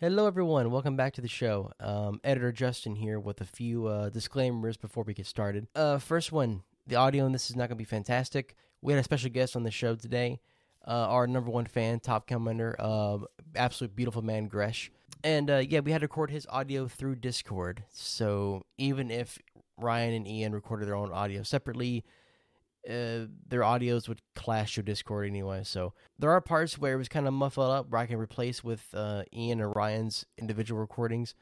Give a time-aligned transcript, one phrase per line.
[0.00, 0.70] Hello, everyone.
[0.70, 1.72] Welcome back to the show.
[1.80, 5.66] Um, Editor Justin here with a few uh, disclaimers before we get started.
[5.74, 8.54] Uh, first one the audio in this is not going to be fantastic.
[8.80, 10.38] We had a special guest on the show today,
[10.86, 13.18] uh, our number one fan, top commander, uh,
[13.56, 14.92] absolute beautiful man, Gresh.
[15.24, 17.82] And uh, yeah, we had to record his audio through Discord.
[17.92, 19.36] So even if
[19.76, 22.04] Ryan and Ian recorded their own audio separately,
[22.88, 25.62] uh, their audios would clash through Discord anyway.
[25.64, 28.62] So there are parts where it was kind of muffled up where I can replace
[28.64, 31.34] with uh, Ian or Ryan's individual recordings.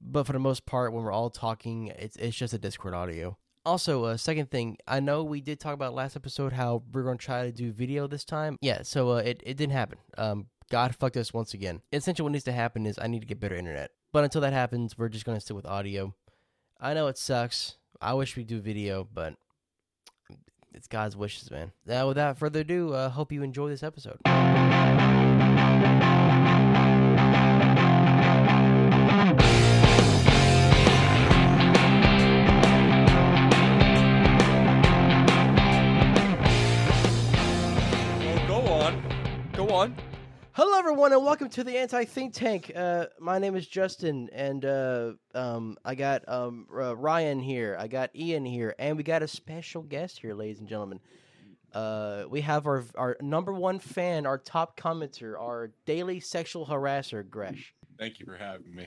[0.00, 3.38] But for the most part, when we're all talking, it's it's just a Discord audio.
[3.66, 7.16] Also, uh, second thing, I know we did talk about last episode how we're going
[7.16, 8.58] to try to do video this time.
[8.60, 9.98] Yeah, so uh, it it didn't happen.
[10.18, 11.80] Um, God fucked us once again.
[11.92, 13.90] Essentially, what needs to happen is I need to get better internet.
[14.12, 16.14] But until that happens, we're just going to stick with audio.
[16.80, 17.76] I know it sucks.
[18.00, 19.34] I wish we do video, but
[20.74, 21.72] it's God's wishes, man.
[21.86, 24.18] Now, without further ado, uh, hope you enjoy this episode.
[24.24, 24.42] Well,
[38.48, 39.02] go on.
[39.52, 39.96] Go on.
[40.56, 42.70] Hello, everyone, and welcome to the Anti Think Tank.
[42.76, 47.88] Uh, my name is Justin, and uh, um, I got um, uh, Ryan here, I
[47.88, 51.00] got Ian here, and we got a special guest here, ladies and gentlemen.
[51.72, 57.28] Uh, we have our our number one fan, our top commenter, our daily sexual harasser,
[57.28, 57.74] Gresh.
[57.98, 58.86] Thank you for having me.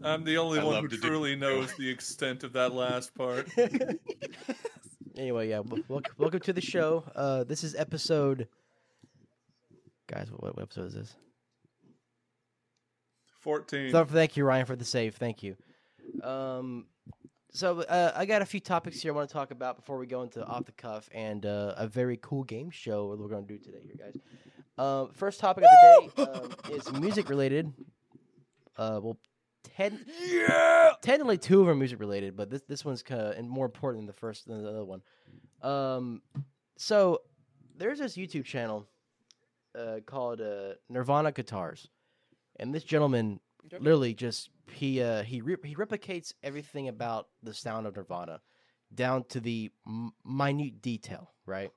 [0.00, 3.14] I'm the only I one who to do- truly knows the extent of that last
[3.14, 3.50] part.
[5.18, 7.04] anyway, yeah, w- welcome, welcome to the show.
[7.14, 8.48] Uh, this is episode.
[10.08, 11.16] Guys, what, what episode is this?
[13.40, 13.90] 14.
[13.90, 15.16] So, thank you, Ryan, for the save.
[15.16, 15.56] Thank you.
[16.22, 16.86] Um,
[17.52, 20.06] so uh, I got a few topics here I want to talk about before we
[20.06, 23.46] go into off the cuff and uh, a very cool game show that we're going
[23.46, 24.16] to do today, here, guys.
[24.78, 25.70] Um, first topic of
[26.16, 27.70] the day um, is music related.
[28.78, 29.18] Uh, well,
[29.76, 30.92] ten, yeah!
[31.02, 34.02] technically two of them are music related, but this this one's kind of more important
[34.02, 35.02] than the first than the other one.
[35.60, 36.22] Um,
[36.78, 37.20] so
[37.76, 38.88] there's this YouTube channel
[39.78, 41.88] uh, called uh, Nirvana Guitars,
[42.58, 43.40] and this gentleman
[43.80, 48.40] literally just he uh, he re- he replicates everything about the sound of Nirvana
[48.94, 51.70] down to the m- minute detail, right?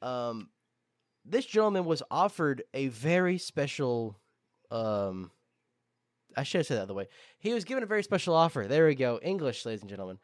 [0.00, 0.50] Um,
[1.24, 4.18] this gentleman was offered a very special
[4.70, 5.30] um
[6.36, 7.08] I should have said that the way.
[7.38, 8.66] He was given a very special offer.
[8.66, 9.20] There we go.
[9.22, 10.18] English, ladies and gentlemen.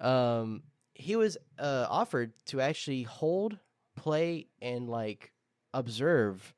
[0.00, 0.62] Um,
[0.94, 3.58] he was uh, offered to actually hold,
[3.96, 5.32] play, and like
[5.72, 6.54] observe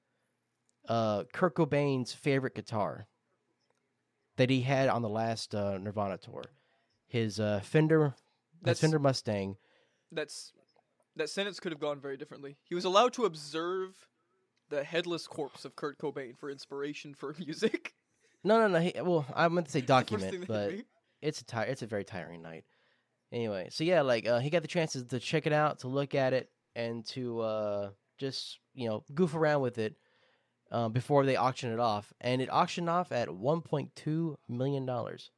[0.89, 3.07] uh, Kurt Cobain's favorite guitar
[4.37, 6.45] that he had on the last uh, Nirvana tour.
[7.07, 8.15] His uh, Fender,
[8.63, 9.57] That's- Fender Mustang.
[10.11, 10.53] That's
[11.17, 12.57] that sentence could have gone very differently.
[12.65, 14.09] He was allowed to observe
[14.71, 17.95] the headless corpse of Kurt Cobain for inspiration for music.
[18.45, 18.81] No, no, no.
[18.81, 20.73] He, well, I meant to say That's the first document, but
[21.21, 22.65] it's a it's a very tiring night.
[23.31, 26.15] Anyway, so yeah, like uh, he got the chances to check it out, to look
[26.15, 27.91] at it, and to uh,
[28.23, 29.97] just you know goof around with it
[30.71, 34.87] um, before they auction it off, and it auctioned off at one point two million
[34.87, 35.31] dollars.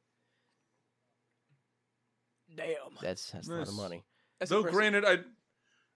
[2.55, 2.67] damn.
[3.01, 4.03] That's that's a lot of money.
[4.39, 4.77] That's Though impressive.
[4.77, 5.17] granted, I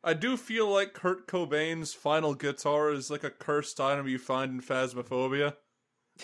[0.03, 4.51] I do feel like Kurt Cobain's final guitar is like a cursed item you find
[4.51, 5.55] in Phasmophobia.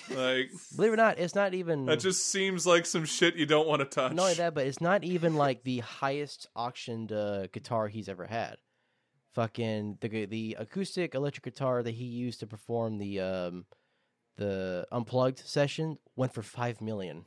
[0.10, 3.46] Like Believe it or not, it's not even that just seems like some shit you
[3.46, 4.12] don't want to touch.
[4.12, 8.26] not only that, but it's not even like the highest auctioned uh, guitar he's ever
[8.26, 8.58] had.
[9.36, 13.66] Fucking the the acoustic electric guitar that he used to perform the um
[14.38, 17.26] the unplugged session went for five million.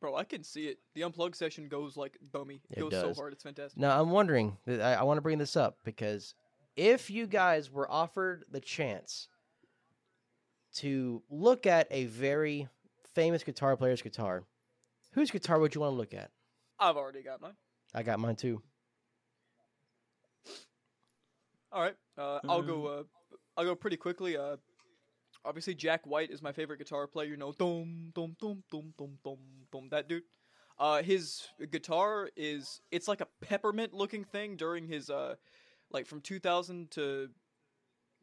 [0.00, 0.78] Bro, I can see it.
[0.94, 2.60] The unplugged session goes like bummy.
[2.70, 3.16] It, It goes does.
[3.16, 3.32] so hard.
[3.32, 3.78] It's fantastic.
[3.80, 4.56] Now I'm wondering.
[4.66, 6.34] I, I want to bring this up because
[6.76, 9.28] if you guys were offered the chance
[10.74, 12.68] to look at a very
[13.14, 14.42] famous guitar player's guitar,
[15.12, 16.30] whose guitar would you want to look at?
[16.80, 17.54] I've already got mine.
[17.94, 18.60] I got mine too.
[21.72, 21.96] All right.
[22.18, 22.86] Uh, I'll go.
[22.86, 23.02] Uh,
[23.56, 24.36] I'll go pretty quickly.
[24.36, 24.56] Uh,
[25.44, 27.28] obviously Jack White is my favorite guitar player.
[27.28, 29.38] You know, dum dum dum dum dum dum
[29.70, 29.88] dum.
[29.90, 30.24] That dude.
[30.78, 35.34] Uh, his guitar is it's like a peppermint looking thing during his uh,
[35.90, 37.28] like from 2000 to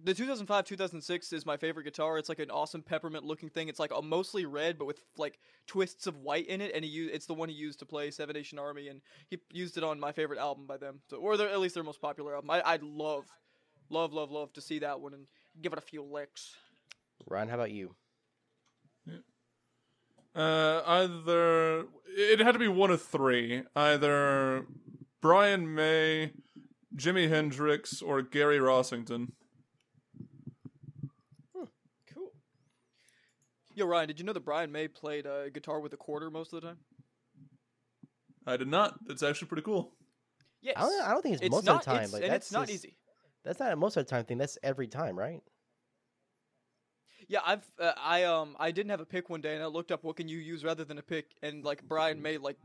[0.01, 2.18] the 2005 2006 is my favorite guitar.
[2.18, 3.68] It's like an awesome peppermint looking thing.
[3.68, 6.92] It's like a mostly red but with like twists of white in it, and he
[6.92, 9.84] u- it's the one he used to play Seven Nation Army, and he used it
[9.84, 12.50] on my favorite album by them, so, or their, at least their most popular album.
[12.50, 13.25] I I'd love,
[13.90, 15.25] love, love, love to see that one and
[15.62, 16.56] give it a few licks.
[17.28, 17.96] Ryan, how about you?
[20.36, 23.63] Uh, either it had to be one of three.
[23.75, 24.66] Either
[25.22, 26.31] Brian May,
[26.96, 29.31] Jimi Hendrix, or Gary Rossington.
[33.79, 36.51] Yo, Ryan, did you know that Brian May played uh, guitar with a quarter most
[36.51, 36.77] of the time?
[38.45, 38.99] I did not.
[39.07, 39.93] That's actually pretty cool.
[40.61, 40.73] Yes.
[40.75, 41.95] I don't, I don't think it's, it's most not, of the time.
[41.99, 42.97] it's- like and that's it's not just- easy.
[43.45, 44.37] That's not a most of the time thing.
[44.37, 45.39] That's every time, right?
[47.29, 49.93] Yeah, I've uh, I um I didn't have a pick one day, and I looked
[49.93, 52.57] up what can you use rather than a pick, and like Brian May like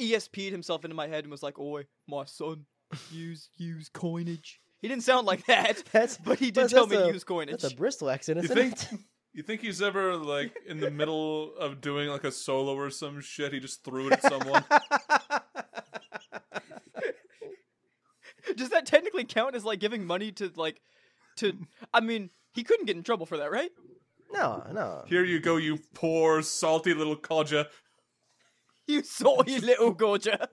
[0.00, 2.64] ESP'd himself into my head and was like, "Oi, my son,
[3.10, 7.08] use use coinage." He didn't sound like that, That's but he did tell me a-
[7.08, 7.60] use coinage.
[7.60, 8.72] That's a Bristol accent, isn't think?
[8.72, 8.98] it?
[9.34, 13.20] You think he's ever like in the middle of doing like a solo or some
[13.20, 13.52] shit?
[13.54, 14.64] He just threw it at someone.
[18.56, 20.80] Does that technically count as like giving money to like
[21.36, 21.56] to?
[21.94, 23.70] I mean, he couldn't get in trouble for that, right?
[24.32, 25.04] no, no.
[25.06, 27.66] Here you go, you poor salty little codger.
[28.86, 30.46] You salty little gorger.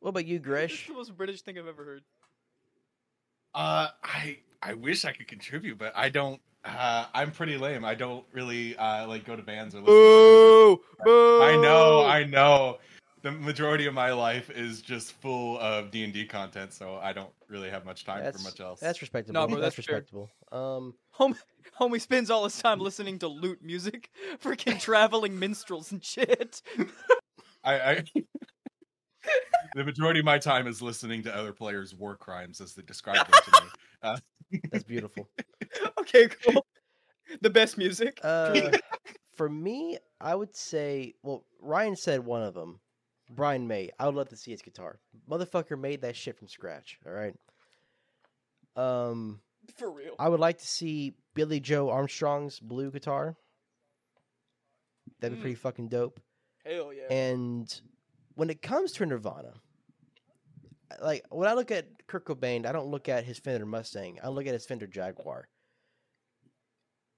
[0.00, 0.86] What about you, That's Gresh?
[0.88, 2.02] the most British thing I've ever heard.
[3.54, 6.40] Uh, I I wish I could contribute, but I don't.
[6.64, 7.84] Uh, I'm pretty lame.
[7.84, 9.94] I don't really uh, like go to bands or listen.
[9.94, 10.80] Boo!
[11.04, 11.42] Boo!
[11.42, 12.78] I know, I know.
[13.22, 17.12] The majority of my life is just full of D and D content, so I
[17.12, 18.80] don't really have much time That's for much else.
[18.80, 19.40] That's respectable.
[19.40, 20.30] No, bro, that's, that's respectable.
[20.50, 21.36] Um, Homie,
[21.78, 24.10] homie spends all his time listening to lute music,
[24.42, 26.62] freaking traveling minstrels and shit.
[27.64, 28.04] I, I
[29.74, 33.16] the majority of my time is listening to other players' war crimes as they describe
[33.30, 33.68] them to me.
[34.04, 34.18] Uh,
[34.72, 35.28] that's beautiful.
[36.00, 36.66] okay, cool.
[37.40, 38.18] The best music.
[38.24, 38.72] Uh,
[39.36, 42.80] for me, I would say, well, Ryan said one of them.
[43.30, 43.90] Brian May.
[44.00, 44.98] I would love to see his guitar.
[45.30, 46.98] Motherfucker made that shit from scratch.
[47.06, 47.32] All right.
[48.74, 49.40] Um,
[49.78, 50.16] For real.
[50.18, 53.36] I would like to see Billie Joe Armstrong's blue guitar.
[55.20, 55.42] That'd be Mm.
[55.42, 56.20] pretty fucking dope.
[56.66, 57.06] Hell yeah.
[57.08, 57.80] And
[58.34, 59.54] when it comes to Nirvana,
[61.02, 64.18] like when I look at Kurt Cobain, I don't look at his Fender Mustang.
[64.22, 65.48] I look at his Fender Jaguar.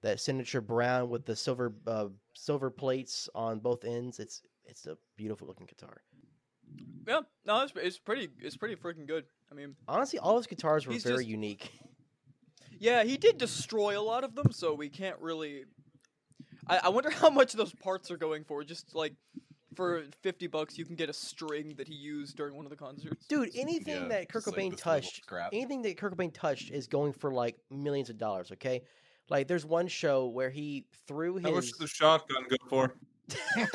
[0.01, 4.19] That signature brown with the silver uh, silver plates on both ends.
[4.19, 6.01] It's it's a beautiful looking guitar.
[7.07, 8.29] yeah, no, it's, it's pretty.
[8.39, 9.25] It's pretty freaking good.
[9.51, 11.71] I mean, Honestly, all his guitars were very just- unique.
[12.79, 15.63] yeah, he did destroy a lot of them, so we can't really.
[16.67, 18.63] I, I wonder how much those parts are going for.
[18.63, 19.13] Just like
[19.75, 22.75] for fifty bucks, you can get a string that he used during one of the
[22.75, 23.25] concerts.
[23.27, 25.49] Dude, anything Yeah, that Kurt just like Cobain this little touched, scrap.
[25.53, 28.51] anything that Kurt Cobain touched is going for like millions of dollars.
[28.53, 28.81] Okay,
[29.29, 31.71] like there's one show where he threw How much his.
[31.71, 32.95] does the shotgun go for?
[33.57, 33.65] oh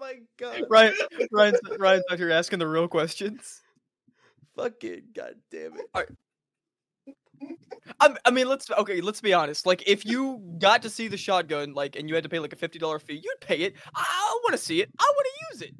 [0.00, 0.62] my god!
[0.68, 0.94] Ryan,
[1.32, 3.62] Ryan's, Ryan's out here asking the real questions.
[4.56, 5.86] Fucking god damn it!
[8.00, 9.00] I, I mean, let's okay.
[9.00, 9.66] Let's be honest.
[9.66, 12.52] Like, if you got to see the shotgun, like, and you had to pay like
[12.52, 13.74] a fifty dollar fee, you'd pay it.
[13.94, 14.90] I, I want to see it.
[14.98, 15.74] I want to use it.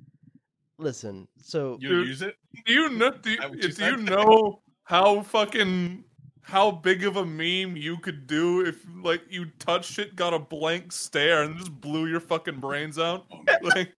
[0.78, 2.36] Listen, so you use it?
[2.66, 3.10] Do you know?
[3.10, 6.04] Do you, you do you know how fucking
[6.42, 10.38] how big of a meme you could do if like you touched it, got a
[10.38, 13.26] blank stare, and just blew your fucking brains out?
[13.62, 13.92] like,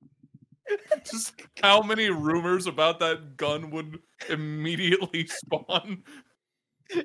[1.05, 3.99] just how many rumors about that gun would
[4.29, 6.03] immediately spawn?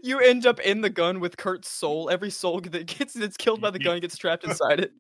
[0.02, 2.10] You end up in the gun with Kurt's soul.
[2.10, 4.92] Every soul that gets that's killed by the gun gets trapped inside it.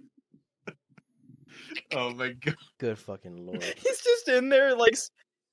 [1.93, 2.55] Oh my god!
[2.79, 3.63] good fucking lord.
[3.63, 4.95] He's just in there, like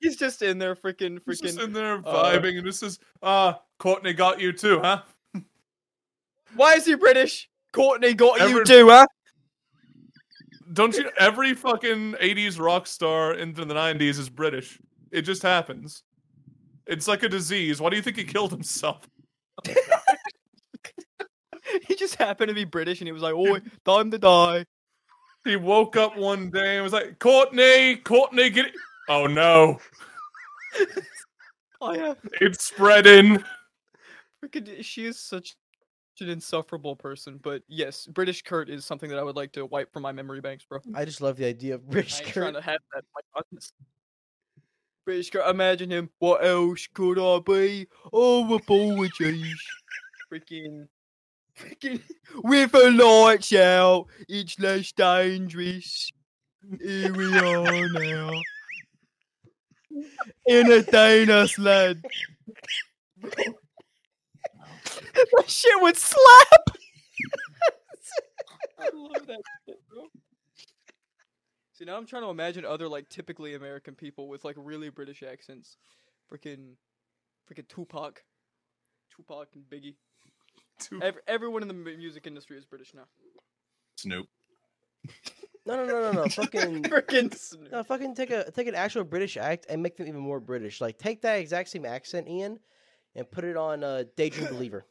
[0.00, 3.60] he's just in there, freaking, He's just in there uh, vibing, and this is ah,
[3.78, 5.02] Courtney got you too, huh?
[6.54, 7.48] Why is he British?
[7.72, 9.06] Courtney got you too, huh?
[10.72, 11.10] Don't you?
[11.18, 14.78] Every fucking '80s rock star into the '90s is British.
[15.10, 16.02] It just happens.
[16.86, 17.80] It's like a disease.
[17.80, 19.08] Why do you think he killed himself?
[21.86, 24.64] He just happened to be British, and he was like, "Oh, time to die."
[25.44, 28.74] He woke up one day and was like, "Courtney, Courtney, get it!"
[29.08, 29.78] Oh no,
[31.80, 33.42] Oh uh yeah, it's spreading.
[34.44, 34.78] freaking.
[34.78, 35.54] Eh, she is such
[36.20, 39.92] an insufferable person, but yes, British Kurt is something that I would like to wipe
[39.92, 40.80] from my memory banks, bro.
[40.94, 42.54] I just love the idea of British I ain't trying Kurt.
[42.56, 43.72] to have that in my conscience.
[45.10, 46.08] British imagine him.
[46.20, 47.88] What else could I be?
[48.12, 49.60] Oh, apologies.
[50.32, 50.86] freaking,
[51.58, 52.00] freaking,
[52.44, 56.12] with the lights out, it's less dangerous.
[56.80, 58.30] Here we are now.
[60.48, 62.00] Entertain us, lad.
[63.20, 63.50] that
[65.48, 66.78] shit would slap.
[68.78, 69.79] I love that shit.
[71.80, 75.22] See, now I'm trying to imagine other like typically American people with like really British
[75.22, 75.78] accents.
[76.30, 76.74] Freaking,
[77.50, 78.22] freaking Tupac,
[79.16, 79.94] Tupac and Biggie.
[81.02, 83.04] Every, everyone in the mu- music industry is British now.
[83.96, 84.26] Snoop.
[85.64, 86.28] No, no, no, no, no.
[86.28, 87.72] Fucking Freaking Snoop.
[87.72, 87.82] no.
[87.82, 90.82] Fucking take a take an actual British act and make them even more British.
[90.82, 92.60] Like take that exact same accent, Ian,
[93.14, 94.84] and put it on uh, Daydream Believer.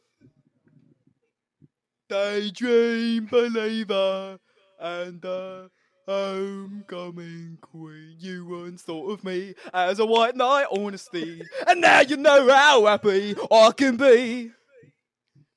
[2.08, 4.36] daydream believer
[4.80, 5.70] and the
[6.10, 8.16] homecoming queen.
[8.18, 12.86] You once thought of me as a white knight honesty, and now you know how
[12.86, 14.50] happy I can be.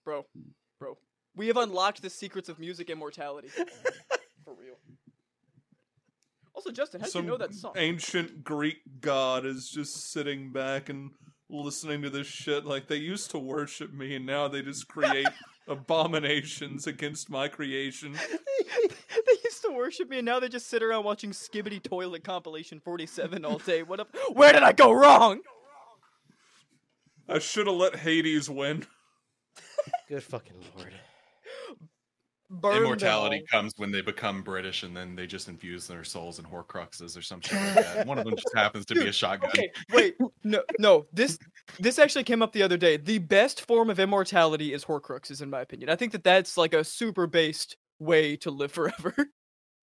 [0.05, 0.25] Bro,
[0.79, 0.97] bro,
[1.35, 3.47] we have unlocked the secrets of music immortality.
[4.45, 4.75] For real.
[6.53, 7.73] Also, Justin, how did Some you know that song?
[7.75, 11.11] ancient Greek god is just sitting back and
[11.49, 12.65] listening to this shit.
[12.65, 15.27] Like they used to worship me, and now they just create
[15.67, 18.13] abominations against my creation.
[18.83, 22.79] they used to worship me, and now they just sit around watching Skibidi Toilet compilation
[22.79, 23.83] 47 all day.
[23.83, 24.15] What up?
[24.31, 25.41] Where did I go wrong?
[27.27, 28.85] I should have let Hades win.
[30.09, 30.93] Good fucking lord.
[32.49, 36.39] Burn Immortality them comes when they become British and then they just infuse their souls
[36.39, 38.07] in Horcruxes or something like that.
[38.07, 39.49] One of them just happens to be a shotgun.
[39.49, 41.07] Okay, wait, no, no.
[41.13, 41.39] This
[41.79, 42.97] this actually came up the other day.
[42.97, 45.89] The best form of immortality is Horcruxes, in my opinion.
[45.89, 49.15] I think that that's like a super based way to live forever.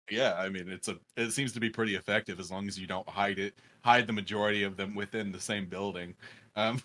[0.08, 2.86] Yeah, I mean it's a it seems to be pretty effective as long as you
[2.86, 6.14] don't hide it hide the majority of them within the same building.
[6.54, 6.80] Um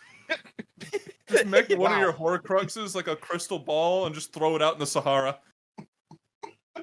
[1.29, 4.73] Just make one of your Horcruxes like a crystal ball and just throw it out
[4.73, 5.37] in the Sahara.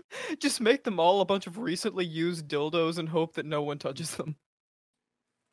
[0.38, 3.78] just make them all a bunch of recently used dildos and hope that no one
[3.78, 4.36] touches them.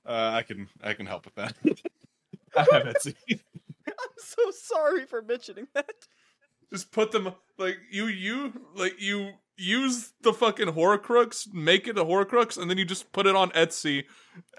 [0.05, 1.53] uh, I can I can help with that.
[2.55, 3.15] I have Etsy.
[3.87, 5.89] I'm so sorry for mentioning that.
[6.71, 12.03] Just put them like you you like you use the fucking Horcrux, make it a
[12.05, 14.05] Horcrux, and then you just put it on Etsy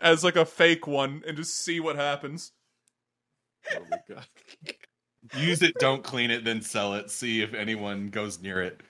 [0.00, 2.52] as like a fake one and just see what happens.
[3.74, 4.26] Oh my god.
[5.36, 7.10] Use it, don't clean it, then sell it.
[7.10, 8.80] See if anyone goes near it.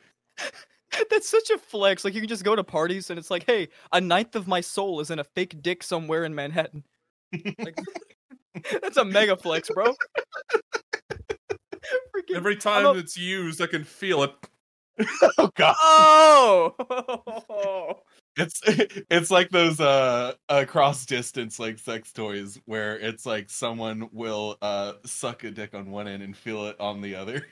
[1.10, 2.04] That's such a flex.
[2.04, 4.60] Like you can just go to parties and it's like, hey, a ninth of my
[4.60, 6.84] soul is in a fake dick somewhere in Manhattan.
[7.58, 7.78] Like,
[8.82, 9.86] that's a mega flex, bro.
[12.14, 14.32] Freaking- Every time a- it's used, I can feel it.
[15.38, 15.76] Oh god.
[15.78, 16.74] Oh,
[18.38, 18.60] It's
[19.10, 24.56] it's like those uh, uh cross distance like sex toys where it's like someone will
[24.62, 27.46] uh suck a dick on one end and feel it on the other.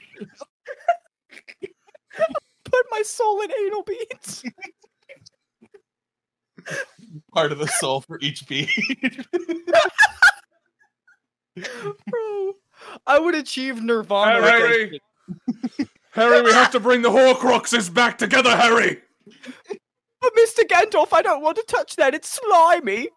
[2.64, 4.44] Put my soul in anal beads.
[7.32, 8.68] Part of the soul for each bead.
[11.56, 12.52] Bro,
[13.06, 14.32] I would achieve nirvana.
[14.32, 15.00] Hey, with Harry.
[16.12, 19.00] Harry, we have to bring the Horcruxes back together, Harry.
[20.20, 20.60] But Mr.
[20.66, 22.14] Gandalf, I don't want to touch that.
[22.14, 23.08] It's slimy.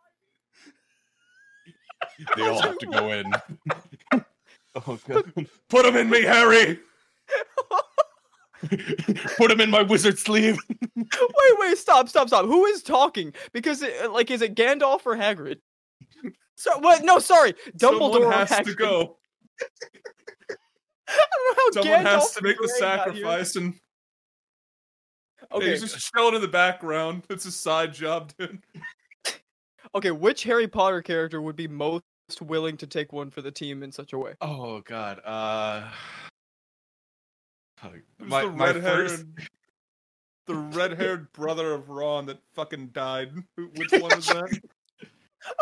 [2.35, 3.33] they all have to go in.
[4.75, 5.47] oh god.
[5.69, 6.79] Put them in me, Harry.
[9.37, 10.57] Put him in my wizard sleeve.
[10.95, 11.05] wait,
[11.59, 12.45] wait, stop, stop, stop.
[12.45, 13.33] Who is talking?
[13.53, 15.57] Because, it, like, is it Gandalf or Hagrid?
[16.55, 17.03] So, what?
[17.03, 18.65] No, sorry, Dumbledore Someone has Hagrid.
[18.65, 19.17] to go.
[21.09, 23.23] I don't know how Someone Gandalf has to make the and Grey got here.
[23.23, 23.73] sacrifice, and
[25.51, 27.23] Okay, he's just chilling in the background.
[27.29, 28.59] It's a side job, dude.
[29.95, 30.11] okay.
[30.11, 32.03] Which Harry Potter character would be most
[32.41, 34.33] willing to take one for the team in such a way?
[34.41, 35.21] Oh god.
[35.23, 35.89] Uh
[38.19, 39.25] my, the my red-haired, first
[40.47, 43.31] the red-haired brother of Ron that fucking died.
[43.75, 44.59] Which one is that?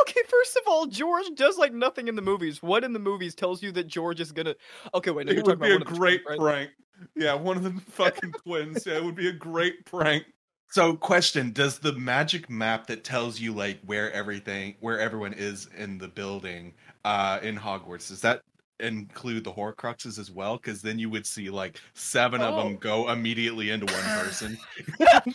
[0.01, 2.63] Okay, first of all, George does like nothing in the movies.
[2.63, 4.55] What in the movies tells you that George is gonna?
[4.93, 6.69] Okay, wait, no, you're it would be a about one great twins, right?
[6.69, 6.71] prank.
[7.15, 8.85] Yeah, one of the fucking twins.
[8.85, 10.25] Yeah, it would be a great prank.
[10.71, 15.69] So, question: Does the magic map that tells you like where everything, where everyone is
[15.77, 18.41] in the building, uh, in Hogwarts, does that
[18.79, 20.57] include the Horcruxes as well?
[20.57, 22.63] Because then you would see like seven of Oh.
[22.63, 24.57] them go immediately into one person.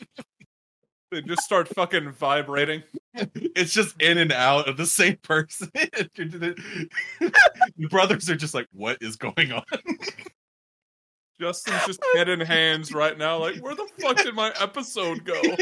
[1.13, 2.85] They just start fucking vibrating.
[3.35, 5.69] it's just in and out of the same person.
[5.75, 6.55] the
[7.91, 9.65] brothers are just like, "What is going on?"
[11.41, 13.39] Justin's just head in hands right now.
[13.39, 15.41] Like, where the fuck did my episode go?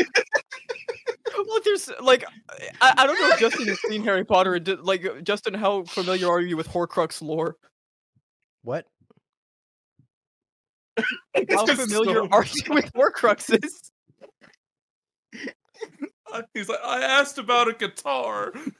[1.47, 2.25] Well, there's like,
[2.80, 4.56] I, I don't know if Justin has seen Harry Potter.
[4.56, 7.54] and did- Like, Justin, how familiar are you with Horcrux lore?
[8.64, 8.87] What?
[10.99, 13.90] How familiar so- are you with Horcruxes?
[16.32, 18.52] Uh, he's like, I asked about a guitar.
[18.54, 18.73] And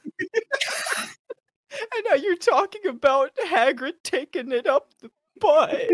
[2.05, 5.89] now you're talking about Hagrid taking it up the butt.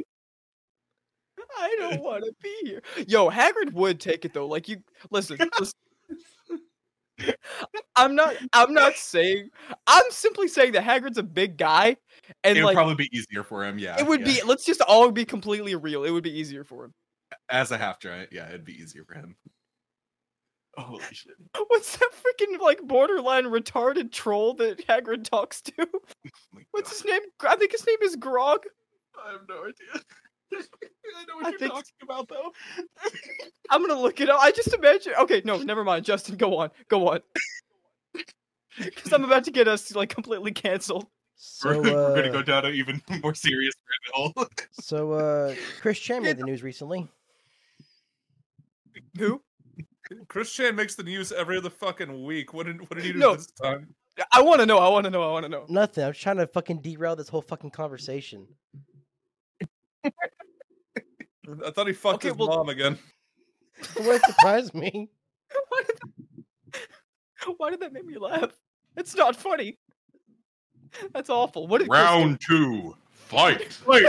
[1.58, 2.82] I don't want to be here.
[3.08, 4.48] Yo, Hagrid would take it though.
[4.48, 4.78] Like you,
[5.12, 5.38] listen.
[5.60, 5.74] listen.
[7.96, 8.36] I'm not.
[8.54, 9.50] I'm not saying.
[9.88, 11.96] I'm simply saying that Hagrid's a big guy,
[12.44, 13.80] and it would like probably be easier for him.
[13.80, 14.42] Yeah, it would yeah.
[14.42, 14.42] be.
[14.44, 16.04] Let's just all be completely real.
[16.04, 16.94] It would be easier for him.
[17.50, 18.30] as a half giant.
[18.34, 19.36] Yeah, it'd be easier for him.
[20.78, 21.36] Holy shit!
[21.68, 25.74] What's that freaking like borderline retarded troll that Hagrid talks to?
[26.58, 27.22] Oh What's his name?
[27.42, 28.64] I think his name is Grog.
[29.26, 30.04] I have no idea.
[30.60, 32.52] Know what I you're think- talking about, though.
[33.70, 34.40] I'm gonna look it up.
[34.42, 35.14] I just imagine.
[35.22, 36.06] Okay, no, never mind.
[36.06, 36.72] Justin, go on.
[36.88, 37.20] Go on.
[38.78, 41.08] Because I'm about to get us like completely canceled.
[41.38, 43.74] So, we're, we're gonna uh, go down an even more serious
[44.14, 44.48] rabbit hole.
[44.74, 47.08] so uh, Chris Chan made the news recently.
[49.18, 49.42] Who?
[50.28, 52.54] Chris Chan makes the news every other fucking week.
[52.54, 53.36] What did what did he do No.
[53.38, 53.96] this time?
[54.34, 54.78] I want to know.
[54.78, 55.24] I want to know.
[55.24, 55.66] I want to know.
[55.70, 56.04] Nothing.
[56.04, 58.46] I was trying to fucking derail this whole fucking conversation.
[61.66, 62.98] I thought he fucked Okay, his well- mom again.
[63.98, 65.10] It surprised me.
[65.72, 67.54] Why did, that...
[67.58, 68.54] Why did that make me laugh?
[68.96, 69.78] It's not funny.
[71.14, 71.68] That's awful.
[71.68, 72.02] What did Chris?
[72.02, 73.78] Round two, fight.
[73.86, 74.08] Wait,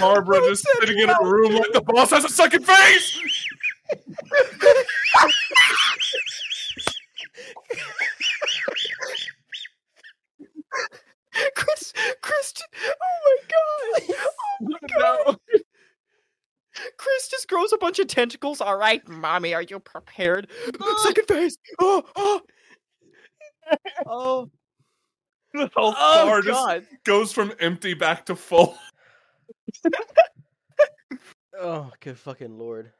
[0.00, 3.20] Barbara Who just said sitting in a room like the boss has a second face.
[11.64, 11.92] Chris,
[12.22, 12.66] Christian.
[12.88, 13.36] Oh my
[14.08, 14.16] god.
[14.18, 15.36] Oh my god.
[16.98, 18.60] Chris just grows a bunch of tentacles.
[18.60, 20.50] All right, mommy, are you prepared?
[20.80, 21.02] Ah.
[21.06, 21.56] Second phase.
[21.80, 22.40] Oh, oh.
[24.06, 24.50] Oh,
[25.54, 26.86] The health oh bar just god.
[27.04, 28.76] goes from empty back to full.
[31.60, 32.90] Oh, good fucking lord.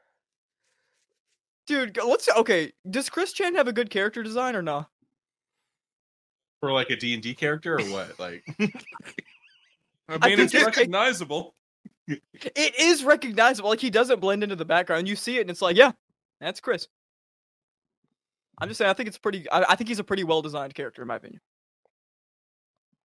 [1.67, 2.71] Dude, let's okay.
[2.89, 4.89] Does Chris Chan have a good character design or not?
[6.63, 8.17] For like a D and D character or what?
[8.17, 8.63] Like, I
[10.07, 11.55] I mean, think it's just- recognizable.
[12.07, 13.69] It is recognizable.
[13.69, 15.09] Like he doesn't blend into the background.
[15.09, 15.91] You see it, and it's like, yeah,
[16.39, 16.87] that's Chris.
[18.61, 18.89] I'm just saying.
[18.89, 19.49] I think it's pretty.
[19.49, 21.41] I, I think he's a pretty well designed character, in my opinion.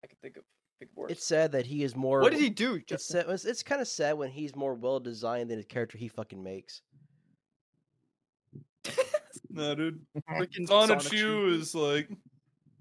[0.03, 0.43] I can think of
[0.77, 1.11] think of worse.
[1.13, 2.21] It's sad that he is more.
[2.21, 2.79] what did he do?
[2.87, 6.09] It's it's, it's kind of sad when he's more well designed than the character he
[6.09, 6.83] fucking makes.
[9.49, 9.99] No, dude.
[10.29, 12.09] Freaking Sonic Sonichu is like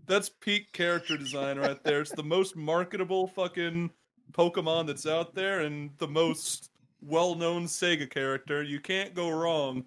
[0.06, 2.00] that's peak character design right there.
[2.00, 3.90] It's the most marketable fucking
[4.32, 6.70] Pokemon that's out there and the most
[7.02, 8.62] well-known Sega character.
[8.62, 9.84] You can't go wrong.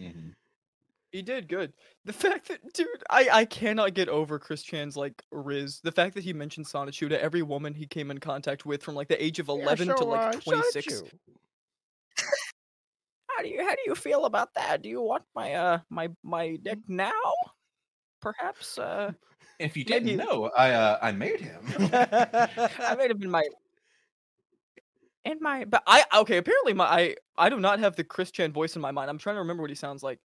[0.00, 0.32] mhm.
[1.12, 1.72] He did good.
[2.04, 5.80] The fact that, dude, I I cannot get over Chris Chan's like Riz.
[5.82, 8.94] The fact that he mentioned Sonichu to every woman he came in contact with from
[8.94, 11.02] like the age of eleven to like twenty six.
[13.28, 14.82] How do you how do you feel about that?
[14.82, 17.12] Do you want my uh my my dick now?
[18.26, 19.12] Perhaps uh
[19.60, 21.60] If you didn't know, I uh, I made him.
[21.78, 23.44] I might have been my
[25.24, 28.52] in my but I okay apparently my I I do not have the Chris Chan
[28.52, 29.10] voice in my mind.
[29.10, 30.18] I'm trying to remember what he sounds like.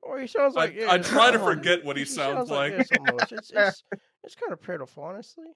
[0.00, 0.80] Or he sounds I- like.
[0.80, 2.76] I try to oh, forget what he sounds like.
[2.76, 3.32] this almost.
[3.32, 3.82] It's, it's,
[4.24, 5.46] it's kind of pitiful, honestly.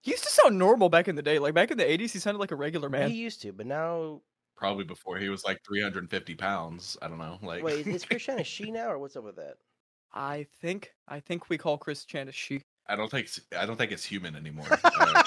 [0.00, 1.38] He used to sound normal back in the day.
[1.38, 3.10] Like back in the 80s, he sounded like a regular man.
[3.10, 4.22] He used to, but now.
[4.56, 6.96] Probably before he was like 350 pounds.
[7.00, 7.38] I don't know.
[7.42, 9.56] Like, Wait, is Chris Christian a she now, or what's up with that?
[10.18, 12.62] I think I think we call Chris Chan a she.
[12.88, 14.66] I don't think it's- I don't think it's human anymore.
[14.70, 15.22] Uh,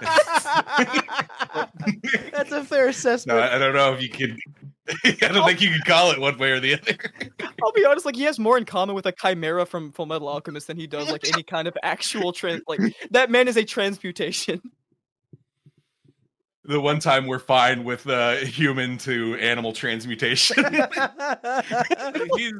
[2.32, 3.38] That's a fair no, assessment.
[3.38, 4.36] I I don't know if you can.
[5.04, 6.96] I don't think you can call it one way or the other.
[7.62, 10.26] I'll be honest, like he has more in common with a chimera from Full Metal
[10.28, 12.62] Alchemist than he does like any kind of actual trans.
[12.66, 12.80] Like
[13.12, 14.60] that man is a transmutation.
[16.64, 20.64] the one time we're fine with uh, human to animal transmutation.
[22.36, 22.52] he's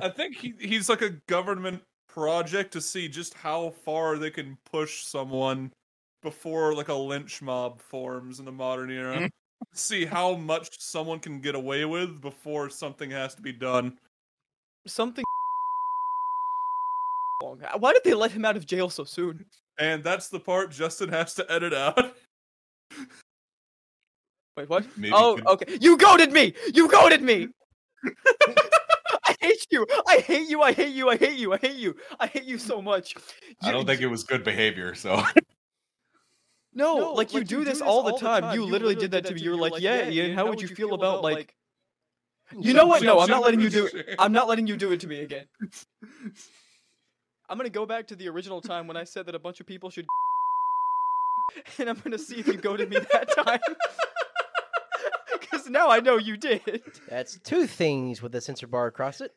[0.00, 4.58] I think he, he's like a government project to see just how far they can
[4.70, 5.72] push someone
[6.22, 9.16] before like a lynch mob forms in the modern era.
[9.16, 9.26] Mm-hmm.
[9.74, 13.98] see how much someone can get away with before something has to be done.
[14.86, 15.24] Something.
[17.42, 17.60] wrong.
[17.78, 19.44] Why did they let him out of jail so soon?
[19.78, 22.14] And that's the part Justin has to edit out.
[24.56, 24.84] Wait, what?
[24.96, 25.78] Maybe oh, could- okay.
[25.80, 26.54] You goaded me.
[26.74, 27.48] You goaded me.
[29.42, 29.86] I hate you.
[30.06, 30.62] I hate you.
[30.62, 31.08] I hate you.
[31.08, 31.52] I hate you.
[31.52, 31.96] I hate you.
[32.18, 33.14] I hate you so much.
[33.62, 34.94] I don't think it was good behavior.
[34.94, 35.22] So
[36.74, 38.54] No, No, like you do this all the time.
[38.54, 39.40] You literally did that to me.
[39.40, 41.54] You were like, "Yeah, Ian, how would you feel about like?"
[42.58, 43.02] You know what?
[43.02, 44.16] No, I'm not letting you do it.
[44.18, 45.46] I'm not letting you do it to me again.
[47.48, 49.66] I'm gonna go back to the original time when I said that a bunch of
[49.66, 50.06] people should,
[51.78, 53.60] and I'm gonna see if you go to me that time.
[55.50, 56.62] Because now I know you did.
[57.08, 59.32] That's two things with a censor bar across it.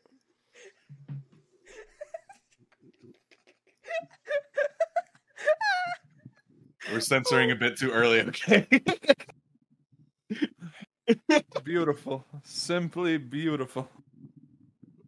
[6.91, 8.21] we're censoring a bit too early.
[8.21, 8.67] Okay.
[11.63, 12.25] Beautiful.
[12.43, 13.89] Simply beautiful.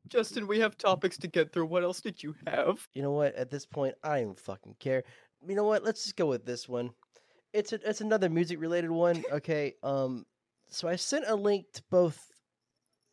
[0.08, 1.66] Justin, we have topics to get through.
[1.66, 2.88] What else did you have?
[2.94, 3.36] You know what?
[3.36, 5.04] At this point, I don't fucking care.
[5.48, 5.84] You know what?
[5.84, 6.92] Let's just go with this one.
[7.54, 9.24] It's a, it's another music related one.
[9.32, 9.74] Okay.
[9.84, 10.26] Um.
[10.70, 12.32] So I sent a link to both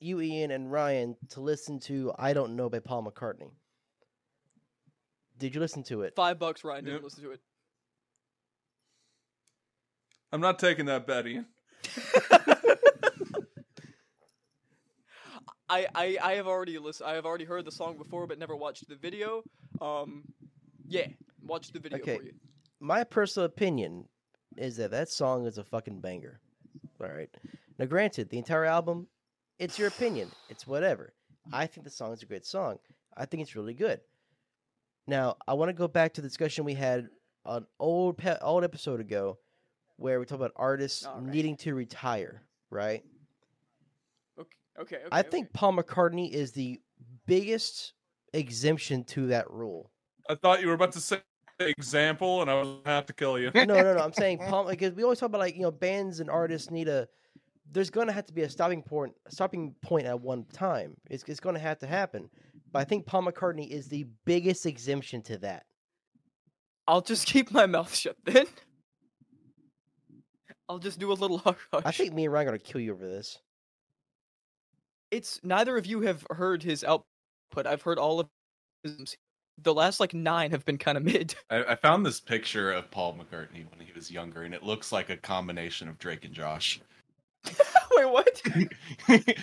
[0.00, 3.52] you, Ian, and Ryan to listen to "I Don't Know" by Paul McCartney.
[5.38, 6.14] Did you listen to it?
[6.16, 7.04] Five bucks, Ryan didn't Yep.
[7.04, 7.40] listen to it.
[10.32, 11.46] I'm not taking that bet, Ian.
[15.68, 17.08] I, I I have already listened.
[17.08, 19.42] I have already heard the song before, but never watched the video.
[19.80, 20.24] Um,
[20.86, 21.06] yeah,
[21.42, 22.16] watch the video Okay.
[22.16, 22.32] for you.
[22.80, 24.06] My personal opinion
[24.56, 26.40] is that that song is a fucking banger.
[27.02, 27.30] All right.
[27.78, 29.08] Now, granted, the entire album,
[29.58, 30.30] it's your opinion.
[30.48, 31.14] It's whatever.
[31.52, 32.78] I think the song is a great song.
[33.16, 34.00] I think it's really good.
[35.06, 37.08] Now, I want to go back to the discussion we had
[37.44, 39.38] an old pe- old episode ago,
[39.96, 41.24] where we talked about artists All right.
[41.24, 42.42] needing to retire.
[42.70, 43.02] Right.
[44.38, 44.48] Okay,
[44.80, 44.96] okay.
[44.96, 45.28] okay I okay.
[45.28, 46.80] think Paul McCartney is the
[47.26, 47.94] biggest
[48.32, 49.90] exemption to that rule.
[50.28, 51.18] I thought you were about to say
[51.68, 53.51] example, and I was gonna have to kill you.
[53.55, 53.98] no, no, no.
[53.98, 56.88] I'm saying Paul because we always talk about like you know bands and artists need
[56.88, 57.09] a.
[57.70, 60.94] There's going to have to be a stopping point, stopping point at one time.
[61.09, 62.29] It's it's going to have to happen.
[62.70, 65.64] But I think Paul McCartney is the biggest exemption to that.
[66.87, 68.46] I'll just keep my mouth shut then.
[70.68, 71.83] I'll just do a little hush hush.
[71.85, 73.38] I think me and Ryan are going to kill you over this.
[75.11, 77.66] it's neither of you have heard his output.
[77.66, 78.29] I've heard all of
[78.83, 79.16] his.
[79.58, 81.34] The last like nine have been kind of mid.
[81.50, 84.92] I, I found this picture of Paul McCartney when he was younger, and it looks
[84.92, 86.80] like a combination of Drake and Josh.
[87.96, 88.42] Wait, what?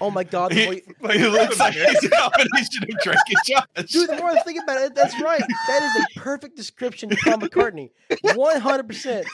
[0.00, 0.52] Oh my god!
[0.52, 3.90] The he, more you- he looks like he's a combination of Drake and Josh.
[3.90, 5.42] Dude, the more I think about it, that's right.
[5.66, 7.90] That is a perfect description of Paul McCartney.
[8.34, 9.26] One hundred percent.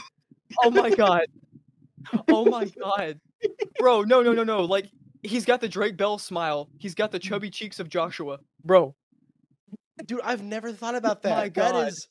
[0.62, 1.26] Oh my god.
[2.28, 3.20] Oh my god.
[3.78, 4.62] Bro, no, no, no, no.
[4.64, 4.90] Like
[5.22, 6.68] he's got the Drake Bell smile.
[6.78, 8.38] He's got the chubby cheeks of Joshua.
[8.64, 8.94] Bro.
[10.06, 11.36] Dude, I've never thought about that.
[11.36, 11.88] My That God.
[11.88, 12.08] is.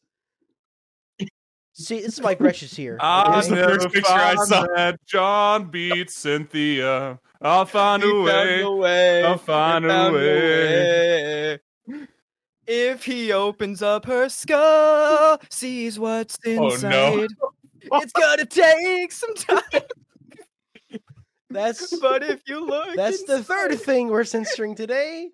[1.75, 2.97] See, this is why Gresh is here.
[3.01, 4.67] I Here's the never first picture I found saw.
[4.75, 7.19] that John beats Cynthia.
[7.41, 8.61] I'll find He a way.
[8.61, 9.23] a way.
[9.23, 11.59] I'll find a found way.
[11.87, 11.99] way.
[12.67, 17.27] If he opens up her skull, sees what's Oh, inside, no.
[17.93, 19.81] it's gonna take some time.
[21.49, 25.31] That's But if you look, that's the third thing we're censoring today.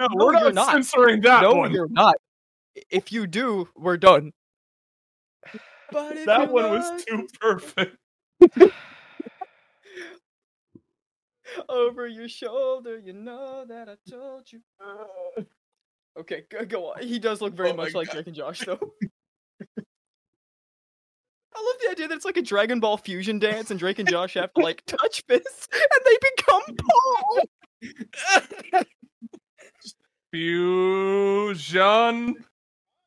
[0.00, 0.72] No, No, we're you're not, not.
[0.72, 1.72] censoring that no, one.
[1.72, 2.16] you're not.
[2.90, 4.32] If you do, we're done.
[5.92, 7.96] But That you one was too perfect.
[11.68, 14.60] over your shoulder, you know that I told you.
[16.18, 17.02] Okay, go, go on.
[17.02, 18.14] He does look very Oh much like God.
[18.14, 18.78] Drake and Josh, though.
[21.52, 24.08] I love the idea that it's like a Dragon Ball fusion dance, and Drake and
[24.08, 27.40] Josh have to like touch fists, and they become Paul.
[30.32, 31.64] Fusion.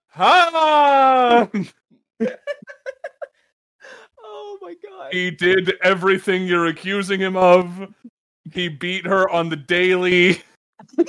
[0.10, 1.50] Ha!
[4.26, 5.12] Oh my god!
[5.14, 7.94] He did everything you're accusing him of.
[8.52, 10.42] He beat her on the daily.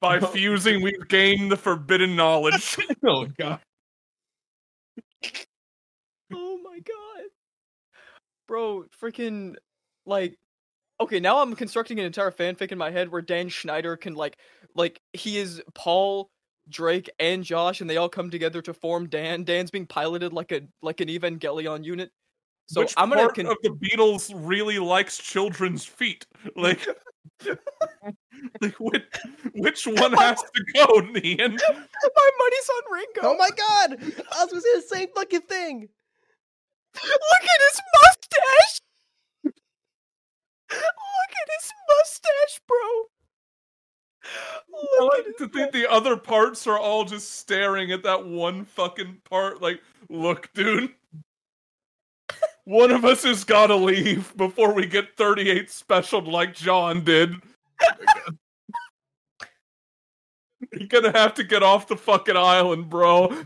[0.00, 2.76] By fusing, we've gained the forbidden knowledge.
[3.04, 3.60] oh god.
[6.32, 7.24] Oh my god.
[8.46, 9.56] Bro, freaking
[10.06, 10.38] like
[11.00, 14.38] okay, now I'm constructing an entire fanfic in my head where Dan Schneider can like
[14.74, 16.30] like he is Paul,
[16.68, 19.44] Drake, and Josh, and they all come together to form Dan.
[19.44, 22.10] Dan's being piloted like a like an Evangelion unit.
[22.68, 26.26] So Which I'm gonna part con- of the Beatles really likes children's feet?
[26.56, 26.86] Like,
[28.60, 29.04] like which,
[29.54, 31.52] which one has to go, Ian?
[31.52, 33.20] my money's on Ringo.
[33.22, 33.98] Oh my god!
[34.32, 35.88] I was gonna say the same fucking thing.
[36.94, 38.80] Look at his mustache.
[40.70, 42.76] Look at his mustache, bro.
[44.24, 48.26] I Look at like to think the other parts are all just staring at that
[48.26, 49.62] one fucking part.
[49.62, 50.92] Like, look, dude.
[52.64, 57.34] One of us has got to leave before we get 38 special like John did.
[60.72, 63.44] You're gonna have to get off the fucking island, bro.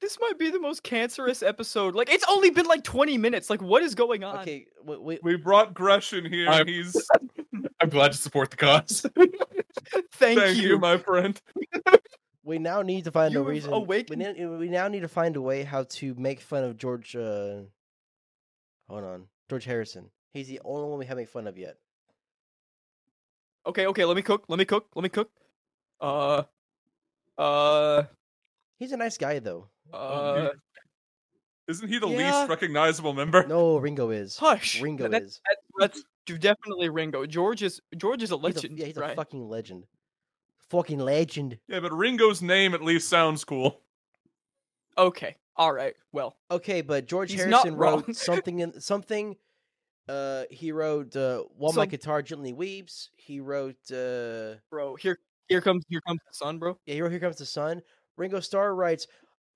[0.00, 1.94] This might be the most cancerous episode.
[1.94, 3.50] Like it's only been like 20 minutes.
[3.50, 4.38] Like what is going on?
[4.40, 6.48] Okay, wait, wait, We brought Gresham here.
[6.48, 6.96] I'm- He's
[7.82, 9.04] I'm glad to support the cause.
[10.12, 10.68] Thank, thank you.
[10.70, 11.40] you, my friend.
[12.44, 13.70] we now need to find You a have reason.
[13.70, 16.76] We, awakened- need, we now need to find a way how to make fun of
[16.76, 17.16] George.
[17.16, 17.62] Uh,
[18.88, 20.10] hold on, George Harrison.
[20.34, 21.76] He's the only one we haven't made fun of yet.
[23.66, 24.44] Okay, okay, let me cook.
[24.48, 24.86] Let me cook.
[24.94, 25.30] Let me cook.
[26.00, 26.42] Uh
[27.38, 28.04] uh
[28.78, 29.68] He's a nice guy though.
[29.92, 30.50] Uh
[31.68, 32.38] Isn't he the Yeah.
[32.38, 33.46] least recognizable member?
[33.46, 34.36] No, Ringo is.
[34.36, 34.80] hush.
[34.80, 35.40] Ringo That- is.
[35.46, 36.04] that- that's
[36.38, 37.26] definitely Ringo.
[37.26, 38.78] George is George is a He's a, legend.
[38.78, 39.86] yeah, he's a fucking legend.
[40.68, 41.58] Fucking legend.
[41.68, 43.80] Yeah, but Ringo's name at least sounds cool.
[44.98, 45.36] Okay.
[45.56, 45.94] All right.
[46.12, 49.36] Well, Okay, but George Harrison wrote something in something.
[50.08, 55.60] Uh, he wrote uh, "While My Guitar Gently Weeps." He wrote uh, bro, here Here
[55.60, 56.78] comes here comes the sun, bro.
[56.86, 57.82] Yeah, here, here comes the sun.
[58.16, 59.06] Ringo Starr writes,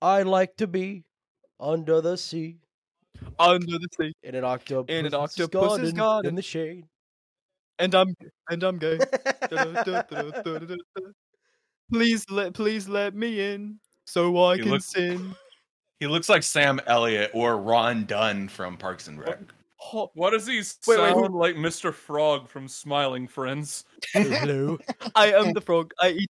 [0.01, 1.03] "I like to be
[1.59, 2.57] under the sea
[3.39, 6.29] Under the sea, in an octopus, In an octopus's garden.
[6.29, 6.85] in the shade."
[7.79, 8.15] and I'm
[8.49, 8.97] and I'm gay.
[11.91, 15.35] Please let please let me in so I You can look- sin.
[15.99, 19.39] He looks like Sam Elliott or Ron Dunn from Parks and Rec.
[19.93, 20.65] What, Why does he wait,
[20.97, 21.93] sound like Mr.
[21.93, 23.85] Frog from Smiling Friends?
[24.11, 24.77] Hello.
[25.15, 25.93] I am the frog.
[26.01, 26.29] I eat.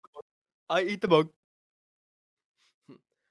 [0.69, 1.31] I eat the bug.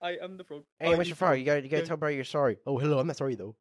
[0.04, 0.64] I am the frog.
[0.80, 1.08] Hey, I Mr.
[1.08, 1.88] eat Frog, you gotta, you gotta Yeah.
[1.88, 2.58] tell Barry you're sorry.
[2.68, 3.56] Oh, hello, I'm not sorry though.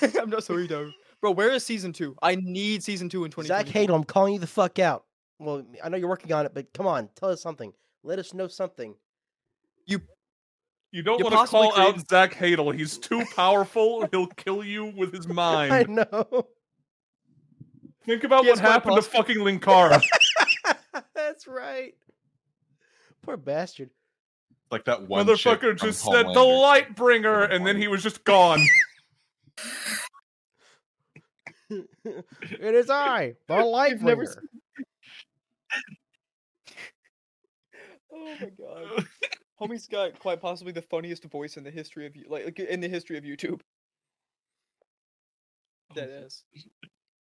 [0.20, 0.90] I'm not sorry, though.
[1.20, 2.16] Bro, where is season two?
[2.22, 3.48] I need season two in 2020.
[3.48, 5.04] Zach Hadel, I'm calling you the fuck out.
[5.38, 7.72] Well, I know you're working on it, but come on, tell us something.
[8.02, 8.94] Let us know something.
[9.86, 10.00] You
[10.92, 12.72] you don't You want to possibly call out Zach Hadel.
[12.74, 14.06] He's too powerful.
[14.12, 15.72] He'll kill you with his mind.
[15.72, 16.46] I know.
[18.06, 20.02] Think about what has quite happened to possible- fucking Linkara.
[21.14, 21.94] That's right.
[23.22, 23.90] Poor bastard.
[24.74, 26.60] Like that one Motherfucker from just said the Homelander.
[26.60, 28.58] light bringer, and then he was just gone.
[31.70, 34.48] it is I, the light You've never bringer.
[38.12, 39.06] Oh my god.
[39.60, 42.80] Homie's got quite possibly the funniest voice in the history of you, like like, in
[42.80, 43.60] the history of YouTube.
[45.94, 46.42] That is.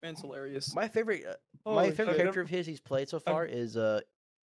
[0.03, 0.75] Man's hilarious.
[0.75, 2.17] My favorite, uh, my favorite shit.
[2.17, 4.01] character of his he's played so far is uh,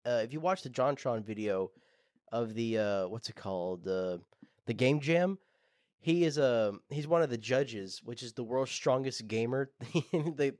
[0.07, 1.71] uh, if you watch the JonTron video
[2.33, 4.19] of the uh, what's it called, uh,
[4.67, 5.39] the game jam.
[6.01, 9.71] He is a he's one of the judges, which is the world's strongest gamer.
[10.37, 10.53] they,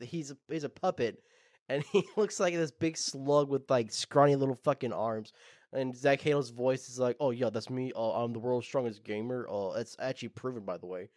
[0.00, 1.22] he's a, he's a puppet,
[1.68, 5.32] and he looks like this big slug with like scrawny little fucking arms.
[5.72, 7.92] And Zach Hadel's voice is like, "Oh yeah, that's me.
[7.94, 9.46] Uh, I'm the world's strongest gamer.
[9.50, 11.08] Oh, it's actually proven, by the way."